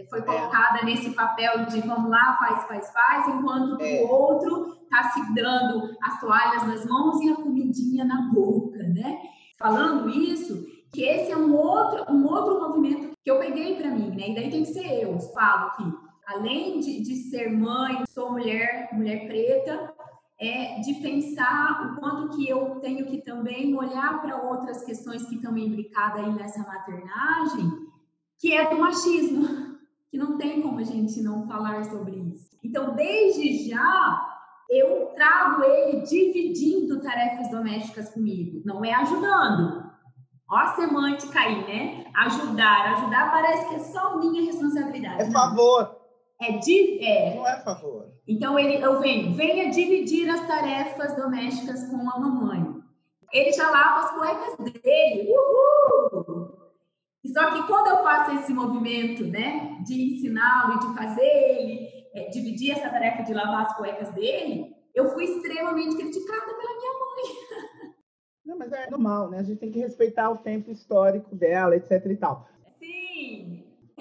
Foi 0.09 0.20
é. 0.20 0.23
colocada 0.23 0.81
é. 0.81 0.85
nesse 0.85 1.11
papel 1.11 1.66
de 1.66 1.81
vamos 1.81 2.09
lá, 2.09 2.37
faz, 2.38 2.64
faz, 2.66 2.92
faz, 2.92 3.29
enquanto 3.29 3.81
é. 3.81 4.05
o 4.05 4.09
outro 4.09 4.77
está 4.85 5.11
se 5.11 5.35
dando 5.35 5.90
as 6.03 6.20
toalhas 6.20 6.66
nas 6.68 6.87
mãos 6.87 7.20
e 7.20 7.31
a 7.31 7.37
comidinha 7.37 8.05
na 8.05 8.31
boca, 8.33 8.79
né? 8.79 9.18
Falando 9.59 10.09
isso, 10.09 10.64
que 10.92 11.03
esse 11.03 11.33
é 11.33 11.37
um 11.37 11.53
outro, 11.55 12.12
um 12.12 12.25
outro 12.27 12.61
movimento 12.61 13.12
que 13.25 13.31
eu 13.31 13.40
peguei 13.40 13.77
para 13.77 13.90
mim, 13.90 14.11
né? 14.11 14.31
E 14.31 14.35
daí 14.37 14.51
tem 14.51 14.62
que 14.62 14.73
ser 14.73 15.03
eu, 15.03 15.18
falo 15.18 15.70
que 15.73 15.85
além 16.27 16.81
de, 16.81 17.03
de 17.03 17.16
ser 17.16 17.51
mãe, 17.51 18.05
sou 18.09 18.33
mulher, 18.33 18.88
mulher 18.92 19.27
preta, 19.27 19.93
é 20.40 20.81
de 20.81 20.94
pensar 20.94 21.92
o 21.92 22.01
quanto 22.01 22.37
que 22.37 22.49
eu 22.49 22.81
tenho 22.81 23.07
que 23.07 23.23
também 23.23 23.77
olhar 23.77 24.20
para 24.20 24.42
outras 24.42 24.85
questões 24.85 25.25
que 25.27 25.37
estão 25.37 25.57
imbricadas 25.57 26.25
aí 26.25 26.33
nessa 26.33 26.61
maternagem, 26.61 27.70
que 28.38 28.53
é 28.53 28.68
do 28.68 28.81
machismo, 28.81 29.77
que 30.11 30.18
não 30.18 30.37
tem 30.37 30.61
como 30.61 30.79
a 30.79 30.85
gente 30.85 31.23
não 31.23 31.47
falar 31.47 31.85
sobre 31.85 32.16
isso. 32.16 32.57
Então, 32.62 32.94
desde 32.94 33.68
já, 33.68 34.35
eu 34.68 35.12
trago 35.14 35.62
ele 35.62 36.01
dividindo 36.03 37.01
tarefas 37.01 37.51
domésticas 37.51 38.11
comigo, 38.11 38.62
não 38.64 38.85
é 38.85 38.92
ajudando. 38.94 39.85
Ó 40.51 40.57
a 40.57 40.75
semântica 40.75 41.40
aí, 41.40 41.66
né? 41.66 42.05
Ajudar, 42.14 42.92
ajudar 42.94 43.31
parece 43.31 43.68
que 43.68 43.75
é 43.77 43.79
só 43.79 44.18
minha 44.18 44.44
responsabilidade. 44.44 45.23
É 45.23 45.31
favor. 45.31 45.93
É, 46.44 46.59
de, 46.59 47.04
é. 47.04 47.35
Não 47.35 47.46
é 47.46 47.61
favor. 47.61 48.12
Então 48.26 48.59
ele, 48.59 48.83
eu 48.83 49.00
venho, 49.00 49.33
venha 49.33 49.70
dividir 49.70 50.28
as 50.28 50.46
tarefas 50.46 51.16
domésticas 51.16 51.88
com 51.88 51.96
a 51.96 52.18
mamãe. 52.18 52.83
Ele 53.33 53.52
já 53.52 53.70
lava 53.70 54.00
as 54.00 54.11
cuecas 54.12 54.72
dele. 54.83 55.30
Uhul! 55.30 56.64
Só 57.33 57.50
que 57.50 57.66
quando 57.66 57.88
eu 57.88 58.02
faço 58.02 58.33
esse 58.33 58.52
movimento, 58.52 59.24
né, 59.24 59.78
de 59.85 60.14
ensiná-lo 60.14 60.74
e 60.74 60.78
de 60.80 60.94
fazer 60.94 61.24
ele 61.24 61.88
é, 62.14 62.28
dividir 62.28 62.72
essa 62.72 62.90
tarefa 62.90 63.22
de 63.22 63.33
lavar 63.33 63.62
as 63.62 63.76
cuecas 63.76 64.11
dele, 64.12 64.74
eu 64.94 65.09
fui 65.09 65.24
extremamente 65.24 65.96
criticada 65.96 66.54
pela 66.54 66.78
minha 66.78 66.92
mãe. 66.92 67.94
Não, 68.44 68.59
mas 68.59 68.72
é 68.72 68.90
normal, 68.90 69.30
né? 69.30 69.38
A 69.38 69.42
gente 69.42 69.59
tem 69.59 69.72
que 69.72 69.78
respeitar 69.78 70.28
o 70.30 70.37
tempo 70.37 70.70
histórico 70.70 71.35
dela, 71.35 71.74
etc 71.74 72.04
e 72.04 72.16
tal. 72.16 72.46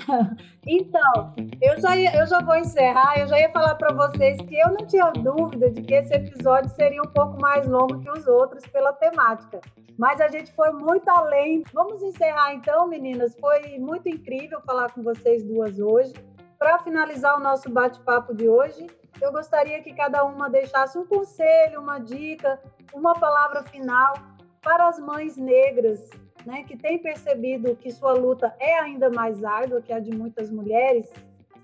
Então, 0.65 1.33
eu 1.61 1.79
já, 1.81 1.97
ia, 1.97 2.15
eu 2.15 2.25
já 2.25 2.39
vou 2.41 2.55
encerrar. 2.55 3.19
Eu 3.19 3.27
já 3.27 3.37
ia 3.37 3.49
falar 3.51 3.75
para 3.75 3.93
vocês 3.93 4.37
que 4.41 4.57
eu 4.57 4.69
não 4.69 4.87
tinha 4.87 5.11
dúvida 5.11 5.69
de 5.69 5.81
que 5.81 5.93
esse 5.93 6.13
episódio 6.13 6.69
seria 6.69 7.01
um 7.01 7.11
pouco 7.11 7.39
mais 7.41 7.67
longo 7.67 7.99
que 7.99 8.09
os 8.09 8.25
outros 8.27 8.65
pela 8.67 8.93
temática. 8.93 9.59
Mas 9.97 10.21
a 10.21 10.29
gente 10.29 10.53
foi 10.53 10.71
muito 10.71 11.07
além. 11.09 11.63
Vamos 11.73 12.01
encerrar 12.01 12.53
então, 12.53 12.87
meninas. 12.87 13.35
Foi 13.39 13.77
muito 13.77 14.07
incrível 14.07 14.61
falar 14.61 14.91
com 14.93 15.03
vocês 15.03 15.43
duas 15.43 15.79
hoje. 15.79 16.13
Para 16.57 16.79
finalizar 16.79 17.37
o 17.37 17.43
nosso 17.43 17.69
bate-papo 17.69 18.33
de 18.33 18.47
hoje, 18.47 18.87
eu 19.21 19.31
gostaria 19.33 19.81
que 19.81 19.93
cada 19.93 20.23
uma 20.23 20.49
deixasse 20.49 20.97
um 20.97 21.05
conselho, 21.05 21.81
uma 21.81 21.99
dica, 21.99 22.57
uma 22.93 23.13
palavra 23.13 23.63
final 23.63 24.13
para 24.61 24.87
as 24.87 24.97
mães 24.97 25.35
negras 25.35 26.09
né, 26.45 26.63
que 26.63 26.77
tem 26.77 26.99
percebido 26.99 27.75
que 27.75 27.91
sua 27.91 28.13
luta 28.13 28.55
é 28.59 28.79
ainda 28.79 29.09
mais 29.09 29.43
árdua 29.43 29.81
que 29.81 29.93
a 29.93 29.99
de 29.99 30.11
muitas 30.11 30.49
mulheres 30.49 31.07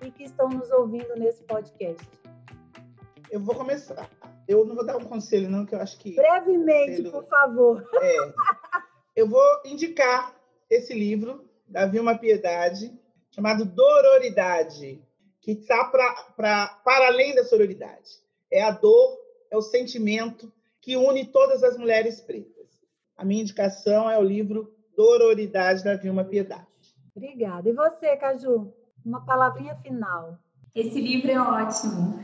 e 0.01 0.11
que 0.11 0.23
estão 0.23 0.49
nos 0.49 0.69
ouvindo 0.71 1.15
nesse 1.15 1.43
podcast? 1.43 2.07
Eu 3.29 3.39
vou 3.39 3.55
começar. 3.55 4.09
Eu 4.47 4.65
não 4.65 4.75
vou 4.75 4.85
dar 4.85 4.97
um 4.97 5.05
conselho, 5.05 5.49
não, 5.49 5.65
que 5.65 5.75
eu 5.75 5.79
acho 5.79 5.97
que. 5.99 6.15
Brevemente, 6.15 7.03
conselho... 7.03 7.11
por 7.11 7.25
favor. 7.27 7.89
É. 8.01 8.33
Eu 9.15 9.27
vou 9.27 9.43
indicar 9.65 10.35
esse 10.69 10.93
livro 10.93 11.45
da 11.67 11.85
Vilma 11.85 12.17
Piedade, 12.17 12.91
chamado 13.29 13.65
Dororidade, 13.65 15.03
que 15.41 15.51
está 15.51 15.85
para 15.85 16.81
além 16.85 17.35
da 17.35 17.43
sororidade. 17.43 18.19
É 18.51 18.63
a 18.63 18.71
dor, 18.71 19.19
é 19.51 19.57
o 19.57 19.61
sentimento 19.61 20.51
que 20.81 20.95
une 20.95 21.25
todas 21.25 21.63
as 21.63 21.77
mulheres 21.77 22.19
pretas. 22.21 22.58
A 23.19 23.25
minha 23.25 23.41
indicação 23.41 24.09
é 24.09 24.17
o 24.17 24.23
livro 24.23 24.73
Dororidade 24.95 25.83
da 25.83 25.97
Vilma 25.97 26.23
Piedade. 26.23 26.65
Obrigada. 27.13 27.69
E 27.69 27.73
você, 27.73 28.15
Caju? 28.15 28.73
Uma 29.05 29.25
palavrinha 29.25 29.75
final. 29.75 30.39
Esse 30.73 31.01
livro 31.01 31.29
é 31.29 31.37
ótimo. 31.37 32.23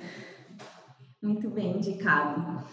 Muito 1.22 1.50
bem 1.50 1.76
indicado. 1.76 2.64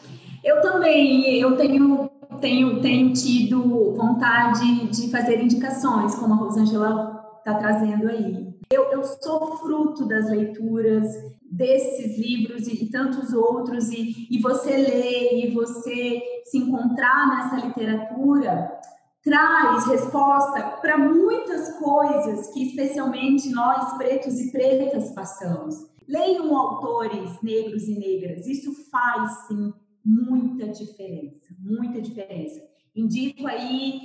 Eu 0.44 0.60
também, 0.60 1.34
eu 1.34 1.56
tenho, 1.56 2.08
tenho, 2.40 2.80
tenho 2.80 3.12
tido 3.12 3.92
vontade 3.96 4.86
de 4.86 5.10
fazer 5.10 5.42
indicações, 5.42 6.14
como 6.14 6.34
a 6.34 6.36
Rosângela 6.36 7.38
está 7.38 7.54
trazendo 7.54 8.08
aí. 8.08 8.51
Eu, 8.70 8.84
eu 8.92 9.02
sou 9.04 9.56
fruto 9.58 10.06
das 10.06 10.30
leituras 10.30 11.06
desses 11.50 12.18
livros 12.18 12.66
e, 12.66 12.84
e 12.84 12.90
tantos 12.90 13.32
outros, 13.32 13.90
e, 13.90 14.28
e 14.30 14.38
você 14.40 14.76
lê, 14.76 15.46
e 15.46 15.54
você 15.54 16.22
se 16.46 16.58
encontrar 16.58 17.28
nessa 17.28 17.66
literatura, 17.66 18.80
traz 19.22 19.86
resposta 19.86 20.78
para 20.80 20.98
muitas 20.98 21.78
coisas 21.78 22.48
que, 22.48 22.68
especialmente 22.68 23.50
nós, 23.50 23.96
pretos 23.96 24.40
e 24.40 24.50
pretas, 24.50 25.10
passamos. 25.12 25.74
Leiam 26.08 26.56
autores 26.56 27.40
negros 27.42 27.84
e 27.84 27.98
negras, 27.98 28.46
isso 28.46 28.72
faz 28.90 29.46
sim 29.46 29.72
muita 30.04 30.68
diferença, 30.68 31.54
muita 31.60 32.00
diferença. 32.00 32.60
Indico 32.94 33.46
aí 33.46 34.00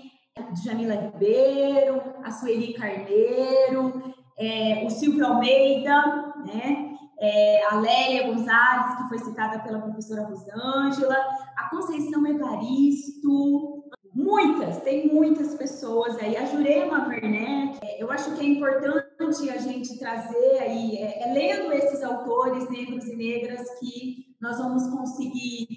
Jamila 0.64 0.94
Ribeiro, 0.94 2.02
a 2.24 2.32
Sueli 2.32 2.74
Carneiro, 2.74 4.14
é, 4.38 4.84
o 4.86 4.90
Silvio 4.90 5.26
Almeida, 5.26 6.34
né? 6.46 6.96
É, 7.20 7.66
a 7.72 7.80
Lélia 7.80 8.28
Gonzalez, 8.28 8.96
que 8.96 9.10
foi 9.10 9.18
citada 9.20 9.60
pela 9.60 9.82
professora 9.82 10.28
Rosângela, 10.28 11.18
a 11.56 11.68
Conceição 11.72 12.26
Evaristo, 12.28 13.84
muitas, 14.14 14.82
tem 14.82 15.08
muitas 15.12 15.56
pessoas 15.56 16.18
aí, 16.18 16.38
a 16.38 16.46
Jurema 16.46 17.08
Werneck, 17.08 17.80
é, 17.84 18.02
eu 18.02 18.12
acho 18.12 18.36
que 18.36 18.42
é 18.42 18.50
importante 18.50 19.50
a 19.50 19.58
gente 19.58 19.98
trazer 19.98 20.60
aí, 20.60 20.98
é, 20.98 21.24
é, 21.24 21.34
lendo 21.34 21.72
esses 21.72 22.04
autores 22.04 22.70
negros 22.70 23.06
e 23.06 23.16
negras 23.16 23.68
que 23.80 24.36
nós 24.40 24.60
vamos 24.60 24.88
conseguir 24.88 25.68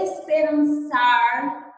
esperançar, 0.00 1.74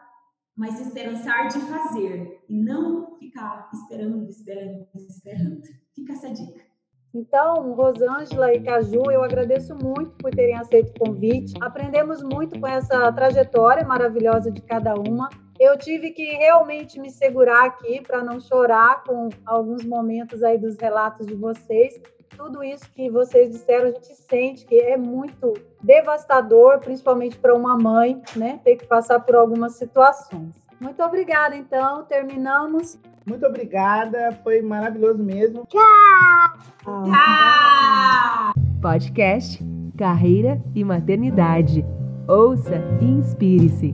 mas 0.55 0.79
esperançar 0.79 1.47
de 1.47 1.59
fazer, 1.61 2.43
e 2.49 2.55
não 2.55 3.17
ficar 3.17 3.69
esperando, 3.73 4.27
esperando, 4.27 4.87
esperando. 4.95 5.61
Fica 5.95 6.13
essa 6.13 6.31
dica. 6.31 6.71
Então, 7.13 7.73
Rosângela 7.73 8.53
e 8.53 8.61
Caju, 8.61 9.11
eu 9.11 9.21
agradeço 9.21 9.75
muito 9.75 10.11
por 10.11 10.31
terem 10.31 10.55
aceito 10.55 10.91
o 10.91 11.05
convite. 11.05 11.53
Aprendemos 11.59 12.23
muito 12.23 12.57
com 12.57 12.65
essa 12.65 13.11
trajetória 13.11 13.85
maravilhosa 13.85 14.49
de 14.49 14.61
cada 14.61 14.95
uma. 14.95 15.29
Eu 15.59 15.77
tive 15.77 16.11
que 16.11 16.23
realmente 16.23 16.99
me 16.99 17.11
segurar 17.11 17.65
aqui 17.65 18.01
para 18.01 18.23
não 18.23 18.39
chorar 18.39 19.03
com 19.03 19.27
alguns 19.45 19.83
momentos 19.83 20.41
aí 20.41 20.57
dos 20.57 20.77
relatos 20.77 21.27
de 21.27 21.35
vocês. 21.35 22.01
Tudo 22.37 22.63
isso 22.63 22.89
que 22.93 23.09
vocês 23.09 23.51
disseram, 23.51 23.89
a 23.89 23.91
gente 23.91 24.15
sente 24.15 24.65
que 24.65 24.79
é 24.79 24.95
muito 24.95 25.53
devastador, 25.83 26.79
principalmente 26.79 27.37
para 27.37 27.53
uma 27.53 27.77
mãe, 27.77 28.21
né, 28.37 28.61
ter 28.63 28.77
que 28.77 28.87
passar 28.87 29.19
por 29.19 29.35
algumas 29.35 29.73
situações. 29.73 30.60
Muito 30.81 31.01
obrigada, 31.03 31.55
então. 31.55 32.03
Terminamos. 32.05 32.99
Muito 33.25 33.45
obrigada, 33.45 34.31
foi 34.43 34.63
maravilhoso 34.63 35.23
mesmo. 35.23 35.63
Tchau! 35.67 36.57
Tchau! 36.83 38.53
Podcast 38.81 39.63
Carreira 39.95 40.59
e 40.73 40.83
Maternidade. 40.83 41.85
Ouça 42.27 42.81
e 42.99 43.05
inspire-se. 43.05 43.93